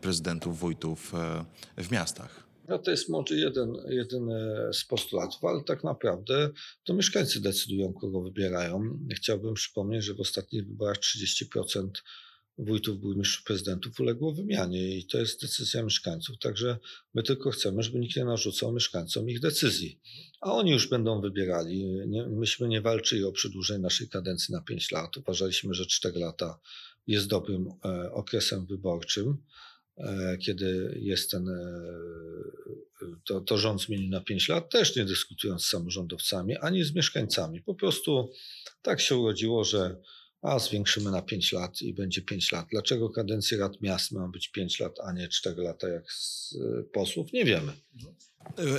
prezydentów, 0.01 0.59
wójtów 0.59 1.13
e, 1.15 1.45
w 1.83 1.91
miastach. 1.91 2.44
No 2.67 2.79
to 2.79 2.91
jest 2.91 3.09
może 3.09 3.35
jeden, 3.35 3.73
jeden 3.89 4.29
z 4.73 4.85
postulatów, 4.85 5.43
ale 5.43 5.63
tak 5.63 5.83
naprawdę 5.83 6.49
to 6.83 6.93
mieszkańcy 6.93 7.41
decydują, 7.41 7.93
kogo 7.93 8.21
wybierają. 8.21 8.99
Chciałbym 9.15 9.53
przypomnieć, 9.53 10.03
że 10.03 10.13
w 10.13 10.19
ostatnich 10.19 10.67
wyborach 10.67 10.97
30% 10.97 11.89
wójtów, 12.57 12.99
burmistrzów, 12.99 13.43
prezydentów 13.43 13.99
uległo 13.99 14.33
wymianie 14.33 14.97
i 14.97 15.05
to 15.05 15.17
jest 15.17 15.41
decyzja 15.41 15.83
mieszkańców. 15.83 16.39
Także 16.39 16.77
my 17.13 17.23
tylko 17.23 17.51
chcemy, 17.51 17.83
żeby 17.83 17.99
nikt 17.99 18.15
nie 18.15 18.25
narzucał 18.25 18.73
mieszkańcom 18.73 19.29
ich 19.29 19.39
decyzji. 19.39 19.99
A 20.41 20.51
oni 20.51 20.71
już 20.71 20.89
będą 20.89 21.21
wybierali. 21.21 21.85
Nie, 22.07 22.27
myśmy 22.27 22.67
nie 22.67 22.81
walczyli 22.81 23.23
o 23.23 23.31
przedłużenie 23.31 23.79
naszej 23.79 24.09
kadencji 24.09 24.53
na 24.53 24.61
5 24.61 24.91
lat. 24.91 25.17
Uważaliśmy, 25.17 25.73
że 25.73 25.85
4 25.85 26.19
lata 26.19 26.59
jest 27.07 27.27
dobrym 27.27 27.67
e, 27.85 28.11
okresem 28.11 28.65
wyborczym. 28.65 29.37
E, 29.97 30.37
kiedy 30.37 30.99
jest 31.01 31.31
ten, 31.31 31.49
e, 31.49 31.55
to, 33.25 33.41
to 33.41 33.57
rząd 33.57 33.81
zmienił 33.81 34.09
na 34.09 34.21
5 34.21 34.49
lat, 34.49 34.69
też 34.69 34.95
nie 34.95 35.05
dyskutując 35.05 35.65
z 35.65 35.69
samorządowcami 35.69 36.57
ani 36.57 36.83
z 36.83 36.95
mieszkańcami. 36.95 37.61
Po 37.61 37.75
prostu 37.75 38.31
tak 38.81 39.01
się 39.01 39.15
urodziło, 39.15 39.63
że 39.63 40.01
a 40.41 40.59
zwiększymy 40.59 41.11
na 41.11 41.21
5 41.21 41.51
lat 41.51 41.81
i 41.81 41.93
będzie 41.93 42.21
5 42.21 42.51
lat. 42.51 42.67
Dlaczego 42.71 43.09
kadencja 43.09 43.57
rad 43.57 43.81
miast 43.81 44.11
ma 44.11 44.27
być 44.27 44.47
5 44.47 44.79
lat, 44.79 44.99
a 44.99 45.11
nie 45.11 45.27
4 45.27 45.61
lata 45.61 45.87
jak 45.87 46.11
z 46.11 46.55
posłów? 46.93 47.33
Nie 47.33 47.45
wiemy. 47.45 47.71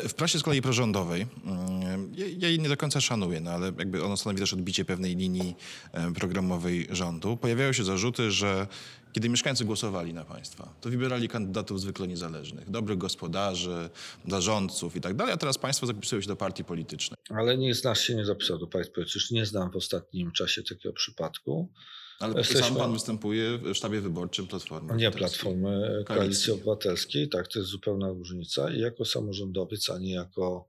W 0.08 0.14
prasie 0.14 0.38
z 0.38 0.42
kolei 0.42 0.62
prorządowej, 0.62 1.26
mm, 1.44 2.12
ja 2.38 2.48
jej 2.48 2.60
nie 2.60 2.68
do 2.68 2.76
końca 2.76 3.00
szanuję, 3.00 3.40
no 3.40 3.50
ale 3.50 3.66
jakby 3.66 4.04
ono 4.04 4.16
stanowi 4.16 4.40
też 4.40 4.52
odbicie 4.52 4.84
pewnej 4.84 5.16
linii 5.16 5.56
e, 5.92 6.12
programowej 6.12 6.86
rządu. 6.90 7.36
Pojawiają 7.36 7.72
się 7.72 7.84
zarzuty, 7.84 8.30
że 8.30 8.66
kiedy 9.12 9.28
mieszkańcy 9.28 9.64
głosowali 9.64 10.14
na 10.14 10.24
państwa, 10.24 10.74
to 10.80 10.90
wybierali 10.90 11.28
kandydatów 11.28 11.80
zwykle 11.80 12.08
niezależnych, 12.08 12.70
dobrych 12.70 12.98
gospodarzy, 12.98 13.90
zarządców 14.28 14.96
i 14.96 15.00
tak 15.00 15.14
dalej, 15.14 15.34
a 15.34 15.36
teraz 15.36 15.58
państwo 15.58 15.86
zapisują 15.86 16.22
się 16.22 16.28
do 16.28 16.36
partii 16.36 16.64
politycznej. 16.64 17.16
Ale 17.30 17.58
nie 17.58 17.74
znasz 17.74 18.00
się 18.00 18.14
nie 18.14 18.24
zapisał 18.24 18.58
do 18.58 18.66
partii 18.66 18.92
politycznej. 18.92 19.40
Nie 19.40 19.46
znam 19.46 19.70
w 19.70 19.76
ostatnim 19.76 20.32
czasie 20.32 20.62
takiego 20.62 20.92
przypadku. 20.92 21.68
Ale 22.18 22.38
Jesteśmy... 22.38 22.62
sam 22.62 22.76
pan 22.76 22.92
występuje 22.92 23.58
w 23.58 23.74
sztabie 23.74 24.00
wyborczym 24.00 24.46
Platformy 24.46 24.96
Nie 24.96 25.10
Platformy 25.10 26.04
Koalicji 26.06 26.52
Obywatelskiej, 26.52 27.28
tak, 27.28 27.48
to 27.48 27.58
jest 27.58 27.70
zupełna 27.70 28.08
różnica. 28.08 28.70
I 28.70 28.80
jako 28.80 29.04
samorządowiec, 29.04 29.90
a 29.90 29.98
nie 29.98 30.12
jako 30.12 30.68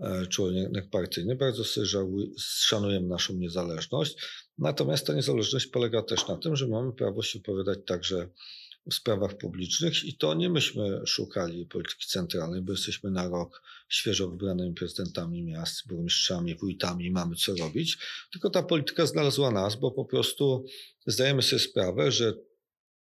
e, 0.00 0.26
członek 0.26 0.90
partyjny, 0.90 1.36
bardzo 1.36 1.64
sobie 1.64 1.86
szanujemy 2.38 3.08
naszą 3.08 3.34
niezależność. 3.34 4.16
Natomiast 4.58 5.06
ta 5.06 5.14
niezależność 5.14 5.66
polega 5.66 6.02
też 6.02 6.28
na 6.28 6.36
tym, 6.36 6.56
że 6.56 6.68
mamy 6.68 6.92
prawo 6.92 7.22
się 7.22 7.38
wypowiadać 7.38 7.78
także 7.86 8.28
w 8.90 8.94
sprawach 8.94 9.38
publicznych 9.38 10.04
i 10.04 10.16
to 10.16 10.34
nie 10.34 10.50
myśmy 10.50 11.00
szukali 11.06 11.66
polityki 11.66 12.06
centralnej, 12.06 12.62
bo 12.62 12.72
jesteśmy 12.72 13.10
na 13.10 13.28
rok 13.28 13.62
świeżo 13.88 14.28
wybranymi 14.28 14.74
prezydentami 14.74 15.42
miast, 15.42 15.88
burmistrzami, 15.88 16.54
wójtami 16.54 17.10
mamy 17.10 17.36
co 17.36 17.54
robić, 17.56 17.98
tylko 18.32 18.50
ta 18.50 18.62
polityka 18.62 19.06
znalazła 19.06 19.50
nas, 19.50 19.76
bo 19.76 19.90
po 19.90 20.04
prostu 20.04 20.64
zdajemy 21.06 21.42
sobie 21.42 21.60
sprawę, 21.60 22.12
że 22.12 22.34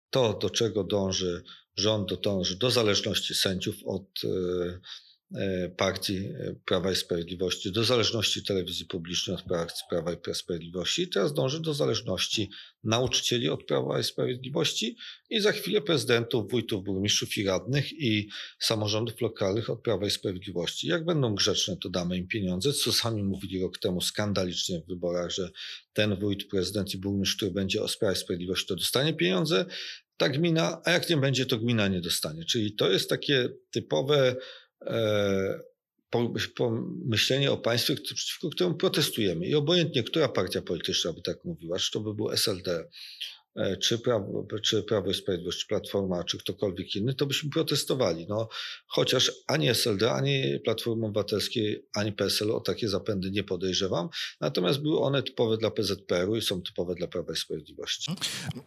to, 0.10 0.34
do 0.34 0.50
czego 0.50 0.84
dąży 0.84 1.44
rząd, 1.76 2.22
dąży 2.22 2.58
do 2.58 2.72
zależności 2.72 3.36
sędziów 3.36 3.76
od 3.86 4.06
E, 4.24 4.80
partii 5.78 6.18
e, 6.18 6.56
Prawa 6.66 6.92
i 6.92 6.96
Sprawiedliwości, 6.96 7.72
do 7.72 7.84
zależności 7.84 8.44
telewizji 8.44 8.86
publicznej 8.86 9.36
od 9.36 9.44
partii 9.44 9.84
Prawa 9.90 10.14
i 10.14 10.18
Sprawiedliwości 10.34 11.10
teraz 11.10 11.34
dąży 11.34 11.62
do 11.62 11.74
zależności 11.74 12.50
nauczycieli 12.84 13.50
od 13.50 13.64
Prawa 13.64 14.00
i 14.00 14.04
Sprawiedliwości 14.04 14.98
i 15.30 15.40
za 15.40 15.52
chwilę 15.52 15.82
prezydentów, 15.82 16.52
wójtów, 16.52 16.84
burmistrzów 16.84 17.38
i 17.38 17.44
radnych 17.44 17.94
i 17.94 18.30
samorządów 18.60 19.22
lokalnych 19.22 19.70
od 19.70 19.82
Prawa 19.82 20.06
i 20.06 20.12
Sprawiedliwości. 20.12 20.88
Jak 20.88 21.06
będą 21.06 21.36
grzeczne, 21.36 21.78
to 21.78 21.90
damy 21.90 22.18
im 22.18 22.28
pieniądze, 22.28 22.74
co 22.74 22.94
sami 22.94 23.24
mówili 23.24 23.62
rok 23.62 23.78
temu 23.78 24.02
skandalicznie 24.02 24.80
w 24.80 24.88
wyborach, 24.88 25.32
że 25.32 25.50
ten 25.94 26.20
wójt, 26.20 26.48
prezydent 26.48 26.94
i 26.94 26.98
burmistrz, 26.98 27.36
który 27.36 27.52
będzie 27.52 27.84
o 27.84 27.88
Prawie 28.00 28.14
i 28.14 28.20
Sprawiedliwości, 28.20 28.68
to 28.68 28.76
dostanie 28.76 29.14
pieniądze, 29.14 29.66
ta 30.18 30.30
gmina, 30.30 30.82
a 30.86 30.92
jak 30.92 31.10
nie 31.10 31.18
będzie, 31.18 31.46
to 31.46 31.58
gmina 31.58 31.88
nie 31.88 32.02
dostanie. 32.02 32.46
Czyli 32.46 32.76
to 32.76 32.92
jest 32.92 33.10
takie 33.10 33.50
typowe 33.72 34.36
myślenie 37.06 37.52
o 37.52 37.58
państwie, 37.58 37.96
przeciwko 37.96 38.50
któremu 38.50 38.76
protestujemy. 38.76 39.46
I 39.46 39.56
obojętnie, 39.56 40.04
która 40.04 40.30
partia 40.30 40.62
polityczna 40.62 41.14
by 41.14 41.22
tak 41.22 41.46
mówiła, 41.46 41.80
czy 41.80 41.92
to 41.92 42.00
by 42.00 42.14
był 42.14 42.32
SLD, 42.32 42.72
E, 42.72 42.86
czy 43.82 44.00
Prawo, 44.00 44.48
czy 44.64 44.84
Prawo 44.84 45.12
i 45.12 45.14
Sprawiedliwość, 45.14 45.60
czy 45.60 45.68
Platforma, 45.68 46.24
czy 46.24 46.38
ktokolwiek 46.38 46.96
inny, 46.96 47.14
to 47.14 47.26
byśmy 47.26 47.50
protestowali. 47.50 48.26
No, 48.30 48.50
chociaż 48.88 49.32
ani 49.48 49.70
SLD, 49.70 50.12
ani 50.12 50.60
Platformy 50.64 51.06
Obywatelskiej, 51.06 51.86
ani 51.94 52.14
PSL 52.14 52.52
o 52.52 52.60
takie 52.60 52.90
zapędy 52.90 53.32
nie 53.32 53.44
podejrzewam. 53.44 54.10
Natomiast 54.42 54.82
były 54.82 55.00
one 55.00 55.24
typowe 55.24 55.58
dla 55.58 55.72
PZPR-u 55.72 56.36
i 56.36 56.42
są 56.42 56.62
typowe 56.62 56.96
dla 56.96 57.08
Prawa 57.08 57.34
i 57.34 57.36
Sprawiedliwości. 57.36 58.12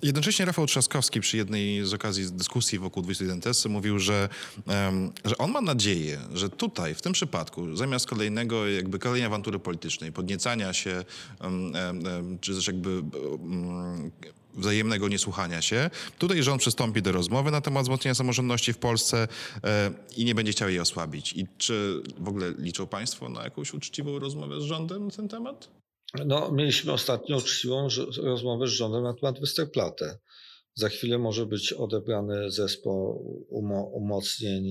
Jednocześnie 0.02 0.44
Rafał 0.44 0.66
Trzaskowski 0.66 1.20
przy 1.20 1.36
jednej 1.36 1.86
z 1.86 1.94
okazji 1.94 2.32
dyskusji 2.32 2.78
wokół 2.78 3.02
21 3.02 3.40
tesy 3.40 3.68
mówił, 3.68 3.98
że, 3.98 4.28
że 5.24 5.38
on 5.38 5.50
ma 5.50 5.60
nadzieję, 5.60 6.20
że 6.34 6.48
tutaj, 6.48 6.94
w 6.94 7.02
tym 7.02 7.12
przypadku, 7.12 7.76
zamiast 7.76 8.06
kolejnego, 8.06 8.68
jakby 8.68 8.98
kolejnej 8.98 9.26
awantury 9.26 9.58
politycznej, 9.58 10.12
podniecania 10.12 10.72
się, 10.72 11.04
czy 12.40 12.54
też 12.54 12.66
jakby 12.66 13.02
wzajemnego 14.54 15.08
niesłuchania 15.08 15.62
się. 15.62 15.90
Tutaj 16.18 16.42
rząd 16.42 16.60
przystąpi 16.60 17.02
do 17.02 17.12
rozmowy 17.12 17.50
na 17.50 17.60
temat 17.60 17.82
wzmocnienia 17.82 18.14
samorządności 18.14 18.72
w 18.72 18.78
Polsce 18.78 19.28
e, 19.64 19.90
i 20.16 20.24
nie 20.24 20.34
będzie 20.34 20.52
chciał 20.52 20.68
jej 20.68 20.80
osłabić. 20.80 21.32
I 21.32 21.46
czy 21.58 22.02
w 22.18 22.28
ogóle 22.28 22.54
liczą 22.58 22.86
Państwo 22.86 23.28
na 23.28 23.44
jakąś 23.44 23.74
uczciwą 23.74 24.18
rozmowę 24.18 24.60
z 24.60 24.64
rządem 24.64 25.04
na 25.04 25.10
ten 25.10 25.28
temat? 25.28 25.68
No, 26.26 26.52
mieliśmy 26.52 26.92
ostatnio 26.92 27.36
uczciwą 27.36 27.88
rozmowę 28.22 28.66
z 28.66 28.70
rządem 28.70 29.02
na 29.02 29.14
temat 29.14 29.40
Westerplatte. 29.40 30.18
Za 30.74 30.88
chwilę 30.88 31.18
może 31.18 31.46
być 31.46 31.72
odebrany 31.72 32.50
zespół 32.50 33.46
umo 33.48 33.82
umocnień 33.82 34.64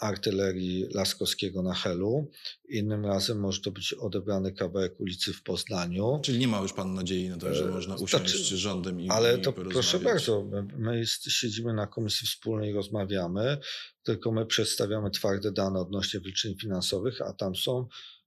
artylerii 0.00 0.86
Laskowskiego 0.94 1.62
na 1.62 1.74
Helu. 1.74 2.30
Innym 2.68 3.06
razem 3.06 3.40
może 3.40 3.60
to 3.60 3.70
być 3.70 3.92
odebrany 3.92 4.52
kawałek 4.52 5.00
ulicy 5.00 5.32
w 5.32 5.42
Poznaniu. 5.42 6.20
Czyli 6.22 6.38
nie 6.38 6.48
ma 6.48 6.60
już 6.60 6.72
pan 6.72 6.94
nadziei 6.94 7.28
na 7.28 7.36
to, 7.36 7.54
że 7.54 7.66
można 7.66 7.94
usiąść 7.94 8.36
znaczy, 8.36 8.56
rządem 8.56 9.00
i 9.00 9.10
Ale 9.10 9.38
to 9.38 9.52
proszę 9.52 9.98
bardzo, 9.98 10.44
my, 10.44 10.66
my 10.78 11.06
siedzimy 11.28 11.74
na 11.74 11.86
Komisji 11.86 12.26
Wspólnej 12.26 12.70
i 12.70 12.72
rozmawiamy, 12.72 13.58
tylko 14.02 14.32
my 14.32 14.46
przedstawiamy 14.46 15.10
twarde 15.10 15.52
dane 15.52 15.80
odnośnie 15.80 16.20
wyliczeń 16.20 16.54
finansowych, 16.60 17.20
a 17.20 17.32
tam 17.32 17.56
są 17.56 17.86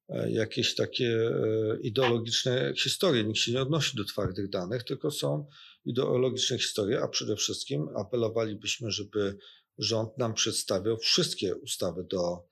e, 0.10 0.32
jakieś 0.32 0.75
takie 0.75 1.10
e, 1.10 1.80
ideologiczne 1.82 2.74
historie. 2.77 3.24
Nikt 3.24 3.39
się 3.39 3.51
nie 3.51 3.62
odnosi 3.62 3.98
do 3.98 4.06
twardych 4.06 4.50
danych, 4.50 4.84
tylko 4.84 5.12
są 5.12 5.48
ideologiczne 5.86 6.58
historie, 6.58 7.01
a 7.01 7.08
przede 7.08 7.36
wszystkim 7.36 7.89
apelowalibyśmy, 7.96 8.92
żeby 8.92 9.38
rząd 9.77 10.17
nam 10.17 10.34
przedstawiał 10.34 10.98
wszystkie 10.98 11.55
ustawy 11.55 12.03
do 12.03 12.43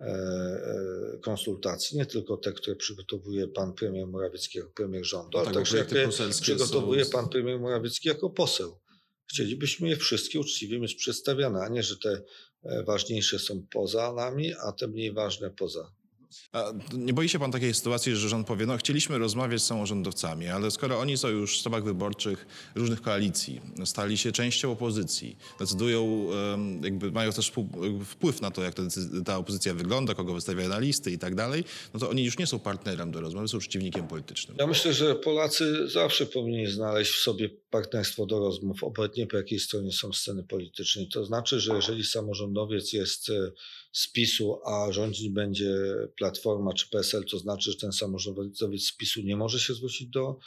e, 0.00 0.04
e, 0.04 1.18
konsultacji, 1.22 1.98
nie 1.98 2.06
tylko 2.06 2.36
te, 2.36 2.52
które 2.52 2.76
przygotowuje 2.76 3.48
pan 3.48 3.72
premier 3.72 4.06
Morawiecki 4.06 4.58
jako 4.58 4.70
premier 4.70 5.04
rządu, 5.04 5.30
no 5.32 5.38
ale 5.38 5.46
tak, 5.46 5.54
także 5.54 5.78
jakie 5.78 6.08
przygotowuje 6.40 7.06
pan 7.06 7.28
premier 7.28 7.60
Morawiecki 7.60 8.08
jako 8.08 8.30
poseł. 8.30 8.78
Chcielibyśmy 9.26 9.88
je 9.88 9.96
wszystkie 9.96 10.40
uczciwie 10.40 10.80
mieć 10.80 10.94
przedstawione, 10.94 11.60
a 11.60 11.68
nie, 11.68 11.82
że 11.82 11.96
te 11.96 12.22
e, 12.62 12.82
ważniejsze 12.82 13.38
są 13.38 13.66
poza 13.70 14.12
nami, 14.12 14.52
a 14.54 14.72
te 14.72 14.88
mniej 14.88 15.12
ważne 15.12 15.50
poza. 15.50 15.92
A 16.52 16.72
nie 16.92 17.12
boi 17.12 17.28
się 17.28 17.38
pan 17.38 17.52
takiej 17.52 17.74
sytuacji, 17.74 18.16
że 18.16 18.28
rząd 18.28 18.46
powie, 18.46 18.66
no 18.66 18.76
chcieliśmy 18.76 19.18
rozmawiać 19.18 19.62
z 19.62 19.66
samorządowcami, 19.66 20.48
ale 20.48 20.70
skoro 20.70 20.98
oni 20.98 21.18
są 21.18 21.28
już 21.28 21.52
w 21.52 21.56
sztabach 21.56 21.84
wyborczych 21.84 22.46
różnych 22.74 23.02
koalicji, 23.02 23.60
stali 23.84 24.18
się 24.18 24.32
częścią 24.32 24.72
opozycji, 24.72 25.36
decydują, 25.58 26.28
jakby 26.82 27.12
mają 27.12 27.32
też 27.32 27.52
wpływ 28.06 28.40
na 28.40 28.50
to, 28.50 28.62
jak 28.62 28.74
ta 29.24 29.36
opozycja 29.36 29.74
wygląda, 29.74 30.14
kogo 30.14 30.34
wystawia 30.34 30.68
na 30.68 30.78
listy 30.78 31.10
i 31.10 31.18
tak 31.18 31.34
dalej, 31.34 31.64
no 31.94 32.00
to 32.00 32.10
oni 32.10 32.24
już 32.24 32.38
nie 32.38 32.46
są 32.46 32.58
partnerem 32.58 33.10
do 33.10 33.20
rozmowy, 33.20 33.48
są 33.48 33.58
przeciwnikiem 33.58 34.08
politycznym. 34.08 34.56
Ja 34.60 34.66
myślę, 34.66 34.94
że 34.94 35.14
Polacy 35.14 35.88
zawsze 35.88 36.26
powinni 36.26 36.66
znaleźć 36.66 37.12
w 37.12 37.18
sobie 37.18 37.48
partnerstwo 37.70 38.26
do 38.26 38.38
rozmów, 38.38 38.84
obojętnie 38.84 39.26
po 39.26 39.36
jakiej 39.36 39.58
stronie 39.58 39.92
są 39.92 40.12
sceny 40.12 40.44
politycznej. 40.44 41.08
To 41.08 41.24
znaczy, 41.24 41.60
że 41.60 41.74
jeżeli 41.74 42.04
samorządowiec 42.04 42.92
jest 42.92 43.30
e, 43.30 43.52
z 43.92 44.12
PiSu, 44.12 44.60
a 44.66 44.92
rządzić 44.92 45.28
będzie 45.28 45.74
Platforma 46.22 46.72
czy 46.72 46.88
PSL, 46.88 47.24
to 47.24 47.38
znaczy, 47.38 47.70
że 47.70 47.76
ten 47.76 47.92
samorządowiec 47.92 48.86
z 48.86 48.96
PiSu 48.96 49.20
nie 49.22 49.36
może 49.36 49.60
się 49.60 49.74
zwrócić 49.74 50.08
do 50.08 50.38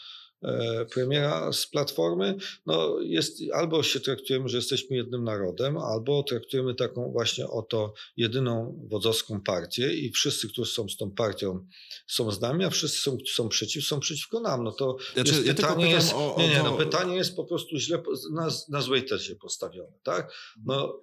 e, 0.44 0.86
premiera 0.86 1.54
z 1.54 1.68
Platformy, 1.68 2.36
no 2.66 3.00
jest, 3.02 3.42
albo 3.54 3.84
się 3.84 4.00
traktujemy, 4.00 4.50
że 4.50 4.58
jesteśmy 4.58 4.96
jednym 4.96 5.24
narodem, 5.24 5.78
albo 5.78 6.24
traktujemy 6.24 6.76
taką 6.76 7.12
właśnie 7.12 7.48
oto 7.48 7.94
jedyną 8.18 8.80
wodzowską 8.92 9.42
partię 9.42 9.94
i 9.94 10.12
wszyscy, 10.12 10.50
którzy 10.50 10.72
są 10.72 10.90
z 10.90 10.98
tą 10.98 11.12
partią 11.12 11.68
są 12.08 12.32
z 12.32 12.42
nami, 12.42 12.66
a 12.66 12.70
wszyscy 12.70 13.00
są, 13.00 13.18
są 13.34 13.50
przeciw, 13.50 13.86
są 13.86 14.00
przeciwko 14.00 14.40
nam. 14.40 14.64
No 14.64 14.72
to 14.72 14.98
znaczy, 15.14 15.32
jest, 15.34 15.46
ja 15.46 15.54
pytanie, 15.54 15.90
jest, 15.90 16.14
o, 16.14 16.36
o 16.36 16.42
nie, 16.42 16.50
nie, 16.50 16.64
no, 16.64 16.78
pytanie 16.78 17.16
jest 17.16 17.36
po 17.36 17.46
prostu 17.46 17.78
źle, 17.78 18.04
na, 18.34 18.50
na 18.70 18.82
złej 18.82 19.06
tezie 19.06 19.36
postawione, 19.36 19.98
tak? 20.04 20.34
No 20.66 21.02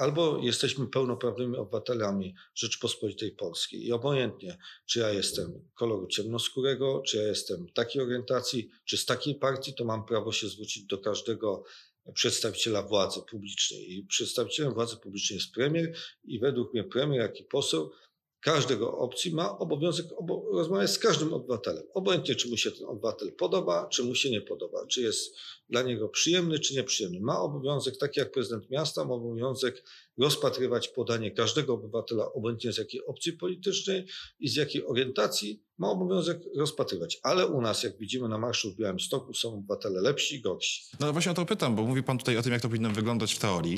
albo 0.00 0.38
jesteśmy 0.42 0.86
pełnoprawnymi 0.86 1.56
obywatelami 1.56 2.34
Rzeczypospolitej 2.54 3.32
Polskiej 3.32 3.86
i 3.86 3.92
obojętnie, 3.92 4.58
czy 4.86 4.98
ja 4.98 5.10
jestem 5.10 5.68
koloru 5.74 6.06
ciemnoskórego, 6.06 7.02
czy 7.06 7.16
ja 7.16 7.22
jestem 7.22 7.66
takiej 7.74 8.02
orientacji, 8.02 8.70
czy 8.84 8.96
z 8.96 9.06
takiej 9.06 9.34
partii, 9.34 9.74
to 9.74 9.84
mam 9.84 10.04
prawo 10.04 10.32
się 10.32 10.48
zwrócić 10.48 10.84
do 10.84 10.98
każdego 10.98 11.64
przedstawiciela 12.14 12.82
władzy 12.82 13.20
publicznej. 13.30 13.92
I 13.92 14.04
przedstawicielem 14.04 14.74
władzy 14.74 14.96
publicznej 14.96 15.36
jest 15.36 15.52
premier 15.54 15.96
i 16.24 16.38
według 16.38 16.72
mnie 16.72 16.84
premier, 16.84 17.20
jak 17.20 17.40
i 17.40 17.44
poseł 17.44 17.90
każdego 18.40 18.98
opcji 18.98 19.34
ma 19.34 19.58
obowiązek 19.58 20.06
obo 20.16 20.44
rozmawiać 20.52 20.90
z 20.90 20.98
każdym 20.98 21.32
obywatelem. 21.32 21.84
Obojętnie, 21.94 22.34
czy 22.34 22.48
mu 22.48 22.56
się 22.56 22.70
ten 22.70 22.86
obywatel 22.86 23.32
podoba, 23.32 23.88
czy 23.88 24.04
mu 24.04 24.14
się 24.14 24.30
nie 24.30 24.40
podoba, 24.40 24.86
czy 24.86 25.02
jest 25.02 25.36
dla 25.68 25.82
niego 25.82 26.08
przyjemny, 26.08 26.58
czy 26.58 26.74
nieprzyjemny. 26.74 27.20
Ma 27.20 27.40
obowiązek, 27.40 27.96
tak 27.96 28.16
jak 28.16 28.32
prezydent 28.32 28.70
miasta, 28.70 29.04
ma 29.04 29.14
obowiązek 29.14 29.84
rozpatrywać 30.18 30.88
podanie 30.88 31.30
każdego 31.30 31.74
obywatela, 31.74 32.32
obojętnie 32.32 32.72
z 32.72 32.78
jakiej 32.78 33.04
opcji 33.06 33.32
politycznej 33.32 34.06
i 34.40 34.48
z 34.48 34.56
jakiej 34.56 34.86
orientacji, 34.86 35.62
ma 35.78 35.90
obowiązek 35.90 36.38
rozpatrywać. 36.56 37.18
Ale 37.22 37.46
u 37.46 37.60
nas, 37.60 37.82
jak 37.82 37.98
widzimy 37.98 38.28
na 38.28 38.38
marszu 38.38 38.72
w 38.72 38.76
Białymstoku, 38.76 39.34
są 39.34 39.54
obywatele 39.54 40.00
lepsi 40.00 40.34
i 40.34 40.40
gorsi. 40.40 40.82
No 41.00 41.12
właśnie 41.12 41.32
o 41.32 41.34
to 41.34 41.46
pytam, 41.46 41.76
bo 41.76 41.82
mówi 41.82 42.02
pan 42.02 42.18
tutaj 42.18 42.36
o 42.36 42.42
tym, 42.42 42.52
jak 42.52 42.62
to 42.62 42.68
powinno 42.68 42.90
wyglądać 42.90 43.34
w 43.34 43.38
teorii. 43.38 43.76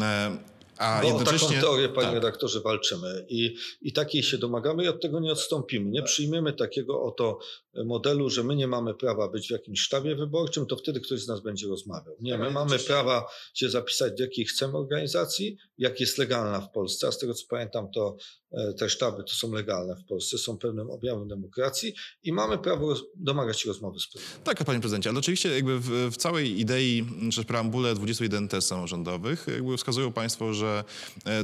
E, 0.00 0.53
a 0.78 1.00
Bo 1.02 1.08
jednocześnie... 1.08 1.48
o 1.48 1.50
taką 1.50 1.60
teorię, 1.62 1.88
panie 1.88 2.06
tak. 2.06 2.14
redaktorze, 2.14 2.60
walczymy 2.60 3.26
i, 3.28 3.56
i 3.82 3.92
takiej 3.92 4.22
się 4.22 4.38
domagamy 4.38 4.84
i 4.84 4.88
od 4.88 5.02
tego 5.02 5.20
nie 5.20 5.32
odstąpimy. 5.32 5.90
Nie 5.90 6.02
przyjmiemy 6.02 6.52
takiego 6.52 7.02
oto 7.02 7.38
modelu, 7.84 8.30
że 8.30 8.44
my 8.44 8.56
nie 8.56 8.66
mamy 8.66 8.94
prawa 8.94 9.28
być 9.28 9.48
w 9.48 9.50
jakimś 9.50 9.80
sztabie 9.80 10.16
wyborczym, 10.16 10.66
to 10.66 10.76
wtedy 10.76 11.00
ktoś 11.00 11.20
z 11.20 11.28
nas 11.28 11.40
będzie 11.40 11.68
rozmawiał. 11.68 12.16
Nie, 12.20 12.38
my 12.38 12.50
mamy 12.50 12.78
prawa 12.78 13.26
się 13.54 13.70
zapisać 13.70 14.12
do 14.16 14.22
jakiej 14.22 14.44
chcemy 14.44 14.78
organizacji, 14.78 15.56
jak 15.78 16.00
jest 16.00 16.18
legalna 16.18 16.60
w 16.60 16.70
Polsce, 16.70 17.06
a 17.06 17.12
z 17.12 17.18
tego 17.18 17.34
co 17.34 17.46
pamiętam, 17.48 17.90
to 17.94 18.16
e, 18.52 18.72
te 18.72 18.90
sztaby 18.90 19.24
to 19.24 19.34
są 19.34 19.52
legalne 19.52 19.96
w 19.96 20.04
Polsce, 20.04 20.38
są 20.38 20.58
pewnym 20.58 20.90
objawem 20.90 21.28
demokracji 21.28 21.94
i 22.22 22.32
mamy 22.32 22.58
prawo 22.58 22.94
domagać 23.16 23.60
się 23.60 23.68
rozmowy 23.68 23.98
z 24.00 24.06
premierem. 24.06 24.38
Tak, 24.44 24.64
panie 24.64 24.80
prezydencie, 24.80 25.10
ale 25.10 25.18
oczywiście 25.18 25.54
jakby 25.54 25.80
w, 25.80 25.90
w 26.12 26.16
całej 26.16 26.60
idei, 26.60 27.06
czy 27.32 27.42
w 27.42 27.46
preambule 27.46 27.94
21 27.94 28.48
test 28.48 28.68
samorządowych 28.68 29.46
jakby 29.54 29.76
wskazują 29.76 30.12
państwo, 30.12 30.54
że 30.54 30.84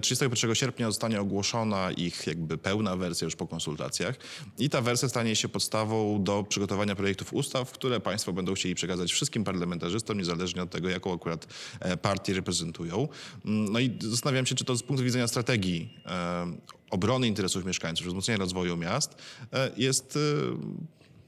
31 0.02 0.50
e, 0.50 0.56
sierpnia 0.56 0.86
zostanie 0.86 1.20
ogłoszona 1.20 1.92
ich 1.92 2.26
jakby 2.26 2.58
pełna 2.58 2.96
wersja 2.96 3.24
już 3.24 3.36
po 3.36 3.46
konsultacjach 3.46 4.16
i 4.58 4.70
ta 4.70 4.80
wersja 4.80 5.08
stanie 5.08 5.36
się 5.36 5.48
podstawą 5.48 6.19
do 6.20 6.44
przygotowania 6.48 6.96
projektów 6.96 7.34
ustaw, 7.34 7.72
które 7.72 8.00
państwo 8.00 8.32
będą 8.32 8.54
chcieli 8.54 8.74
przekazać 8.74 9.12
wszystkim 9.12 9.44
parlamentarzystom, 9.44 10.18
niezależnie 10.18 10.62
od 10.62 10.70
tego, 10.70 10.88
jaką 10.88 11.14
akurat 11.14 11.46
e, 11.80 11.96
partię 11.96 12.34
reprezentują. 12.34 13.08
Mm, 13.44 13.72
no 13.72 13.78
i 13.78 13.98
zastanawiam 14.00 14.46
się, 14.46 14.54
czy 14.54 14.64
to 14.64 14.76
z 14.76 14.82
punktu 14.82 15.04
widzenia 15.04 15.28
strategii 15.28 15.94
e, 16.06 16.46
obrony 16.90 17.26
interesów 17.26 17.64
mieszkańców, 17.64 18.06
wzmocnienia 18.06 18.38
rozwoju 18.38 18.76
miast 18.76 19.14
e, 19.52 19.70
jest 19.76 20.18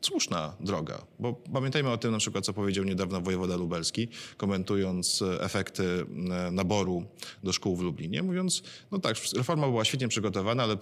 słuszna 0.03 0.57
droga, 0.61 1.07
bo 1.19 1.33
pamiętajmy 1.33 1.91
o 1.91 1.99
tym 1.99 2.13
na 2.13 2.19
przykład, 2.19 2.45
co 2.45 2.53
powiedział 2.53 2.85
niedawno 2.85 3.21
wojewoda 3.21 3.57
lubelski, 3.57 4.09
komentując 4.37 5.23
efekty 5.41 5.85
e, 5.85 6.51
naboru 6.51 7.05
do 7.43 7.53
szkół 7.53 7.77
w 7.77 7.81
Lublinie, 7.81 8.23
mówiąc, 8.23 8.63
no 8.91 8.99
tak, 8.99 9.17
reforma 9.37 9.69
była 9.69 9.85
świetnie 9.85 10.09
przygotowana, 10.09 10.63
ale 10.63 10.75
e, 10.75 10.79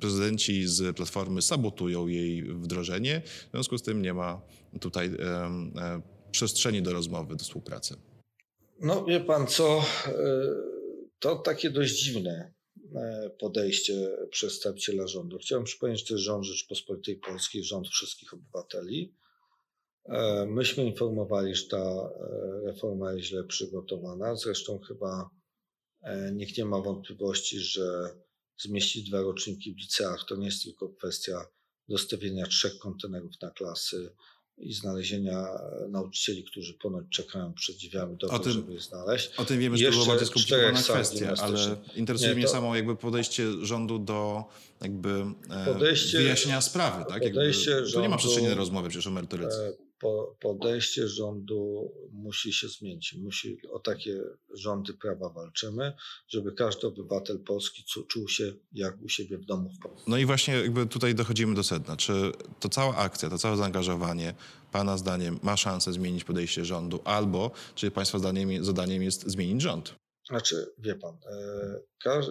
prezydenci 0.00 0.66
z 0.66 0.96
Platformy 0.96 1.42
sabotują 1.42 2.06
jej 2.06 2.42
wdrożenie, 2.42 3.22
w 3.24 3.50
związku 3.50 3.78
z 3.78 3.82
tym 3.82 4.02
nie 4.02 4.14
ma 4.14 4.40
tutaj 4.80 5.06
e, 5.06 6.00
przestrzeni 6.30 6.82
do 6.82 6.92
rozmowy, 6.92 7.36
do 7.36 7.44
współpracy. 7.44 7.96
No 8.80 9.04
wie 9.04 9.20
pan 9.20 9.46
co, 9.46 9.84
to 11.18 11.36
takie 11.36 11.70
dość 11.70 12.02
dziwne 12.02 12.53
E, 12.53 12.53
podejście 13.38 14.10
przedstawiciela 14.30 15.06
rządu. 15.06 15.38
Chciałem 15.38 15.64
przypomnieć, 15.64 16.00
że 16.00 16.06
to 16.06 16.14
jest 16.14 16.24
rząd 16.24 16.44
Rzeczypospolitej 16.44 17.16
Polskiej, 17.16 17.64
rząd 17.64 17.88
wszystkich 17.88 18.34
obywateli. 18.34 19.14
E, 20.04 20.46
myśmy 20.46 20.84
informowali, 20.84 21.54
że 21.54 21.66
ta 21.68 21.76
e, 21.76 22.10
reforma 22.66 23.12
jest 23.12 23.26
źle 23.26 23.44
przygotowana. 23.44 24.36
Zresztą 24.36 24.78
chyba 24.78 25.30
nikt 26.32 26.58
nie 26.58 26.64
ma 26.64 26.80
wątpliwości, 26.80 27.60
że 27.60 28.10
zmieścić 28.58 29.08
dwa 29.08 29.22
roczniki 29.22 29.74
w 29.74 29.78
liceach 29.78 30.24
to 30.28 30.36
nie 30.36 30.46
jest 30.46 30.62
tylko 30.62 30.88
kwestia 30.88 31.46
dostawienia 31.88 32.46
trzech 32.46 32.78
kontenerów 32.78 33.32
na 33.42 33.50
klasy, 33.50 34.14
i 34.58 34.72
znalezienia 34.72 35.46
nauczycieli, 35.88 36.44
którzy 36.44 36.74
ponoć 36.74 37.04
czekają 37.10 37.52
przed 37.52 37.76
drzwiami 37.76 38.16
do 38.16 38.28
tego, 38.28 38.50
żeby 38.50 38.72
je 38.72 38.80
znaleźć. 38.80 39.30
O 39.36 39.44
tym 39.44 39.60
wiemy, 39.60 39.76
że 39.76 39.84
to 39.84 39.90
była 39.90 40.06
bardzo 40.06 40.26
skomplikowana 40.26 40.82
kwestia, 40.82 41.34
ale 41.42 41.76
interesuje 41.96 42.30
nie, 42.30 42.34
mnie 42.34 42.44
to, 42.44 42.50
samo 42.50 42.76
jakby 42.76 42.96
podejście 42.96 43.44
rządu 43.62 43.98
do 43.98 44.44
jakby 44.80 45.24
e, 45.50 45.64
podejście, 45.72 46.18
wyjaśnienia 46.18 46.60
sprawy. 46.60 47.04
Tak? 47.08 47.22
Podejście 47.22 47.70
jakby, 47.70 47.88
rządu, 47.88 48.02
nie 48.02 48.08
ma 48.08 48.16
przestrzeni 48.16 48.48
na 48.48 48.54
rozmowę 48.54 48.88
przecież 48.88 49.06
o 49.06 49.10
merytoryce. 49.10 49.72
Podejście 50.40 51.08
rządu 51.08 51.92
musi 52.12 52.52
się 52.52 52.68
zmienić. 52.68 53.14
Musi, 53.14 53.58
o 53.70 53.78
takie 53.78 54.20
rządy 54.54 54.94
prawa 54.94 55.28
walczymy, 55.28 55.92
żeby 56.28 56.52
każdy 56.52 56.86
obywatel 56.86 57.38
polski 57.38 57.84
czuł 58.08 58.28
się 58.28 58.52
jak 58.72 59.02
u 59.02 59.08
siebie 59.08 59.38
w 59.38 59.44
domu 59.44 59.70
w 59.70 59.82
Polsce. 59.82 60.04
No 60.10 60.18
i 60.18 60.26
właśnie 60.26 60.54
jakby 60.54 60.86
tutaj 60.86 61.14
dochodzimy 61.14 61.54
do 61.54 61.62
sedna. 61.62 61.96
Czy 61.96 62.32
to 62.60 62.68
cała 62.68 62.96
akcja, 62.96 63.30
to 63.30 63.38
całe 63.38 63.56
zaangażowanie 63.56 64.34
Pana 64.72 64.98
zdaniem 64.98 65.38
ma 65.42 65.56
szansę 65.56 65.92
zmienić 65.92 66.24
podejście 66.24 66.64
rządu, 66.64 67.00
albo 67.04 67.50
czy 67.74 67.90
Państwa 67.90 68.18
zdaniem, 68.18 68.64
zadaniem 68.64 69.02
jest 69.02 69.22
zmienić 69.22 69.62
rząd? 69.62 69.94
Znaczy, 70.28 70.66
wie 70.78 70.94
Pan, 70.94 71.16
e, 71.26 72.10
e, 72.10 72.22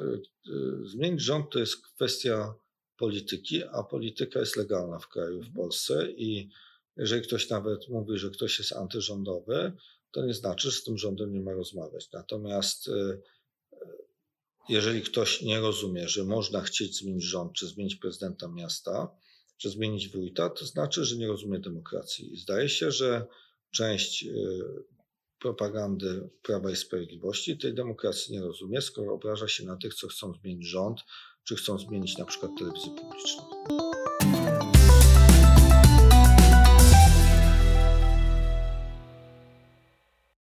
zmienić 0.85 1.21
rząd 1.21 1.49
to 1.49 1.59
jest 1.59 1.87
kwestia 1.87 2.53
polityki, 2.97 3.63
a 3.63 3.83
polityka 3.83 4.39
jest 4.39 4.55
legalna 4.55 4.99
w 4.99 5.07
kraju, 5.07 5.41
w 5.41 5.53
Polsce 5.53 6.11
i 6.11 6.49
jeżeli 6.97 7.21
ktoś 7.21 7.49
nawet 7.49 7.89
mówi, 7.89 8.17
że 8.17 8.29
ktoś 8.29 8.59
jest 8.59 8.73
antyrządowy, 8.73 9.73
to 10.11 10.25
nie 10.25 10.33
znaczy, 10.33 10.71
że 10.71 10.77
z 10.77 10.83
tym 10.83 10.97
rządem 10.97 11.33
nie 11.33 11.41
ma 11.41 11.53
rozmawiać. 11.53 12.11
Natomiast 12.13 12.87
e, 12.87 13.17
jeżeli 14.69 15.01
ktoś 15.01 15.41
nie 15.41 15.59
rozumie, 15.59 16.07
że 16.07 16.23
można 16.23 16.61
chcieć 16.61 16.97
zmienić 16.97 17.23
rząd, 17.23 17.53
czy 17.53 17.67
zmienić 17.67 17.95
prezydenta 17.95 18.47
miasta, 18.47 19.15
czy 19.57 19.69
zmienić 19.69 20.09
wójta, 20.09 20.49
to 20.49 20.65
znaczy, 20.65 21.05
że 21.05 21.17
nie 21.17 21.27
rozumie 21.27 21.59
demokracji. 21.59 22.33
I 22.33 22.37
zdaje 22.37 22.69
się, 22.69 22.91
że 22.91 23.27
część 23.71 24.23
y, 24.23 24.29
propagandy 25.39 26.29
Prawa 26.41 26.71
i 26.71 26.75
Sprawiedliwości 26.75 27.57
tej 27.57 27.73
demokracji 27.73 28.33
nie 28.33 28.41
rozumie, 28.41 28.81
skoro 28.81 29.13
obraża 29.13 29.47
się 29.47 29.65
na 29.65 29.77
tych, 29.77 29.93
co 29.93 30.07
chcą 30.07 30.33
zmienić 30.33 30.67
rząd, 30.67 30.99
czy 31.43 31.55
chcą 31.55 31.79
zmienić 31.79 32.17
na 32.17 32.25
przykład 32.25 32.51
telewizję 32.57 32.91
publiczną. 32.91 33.43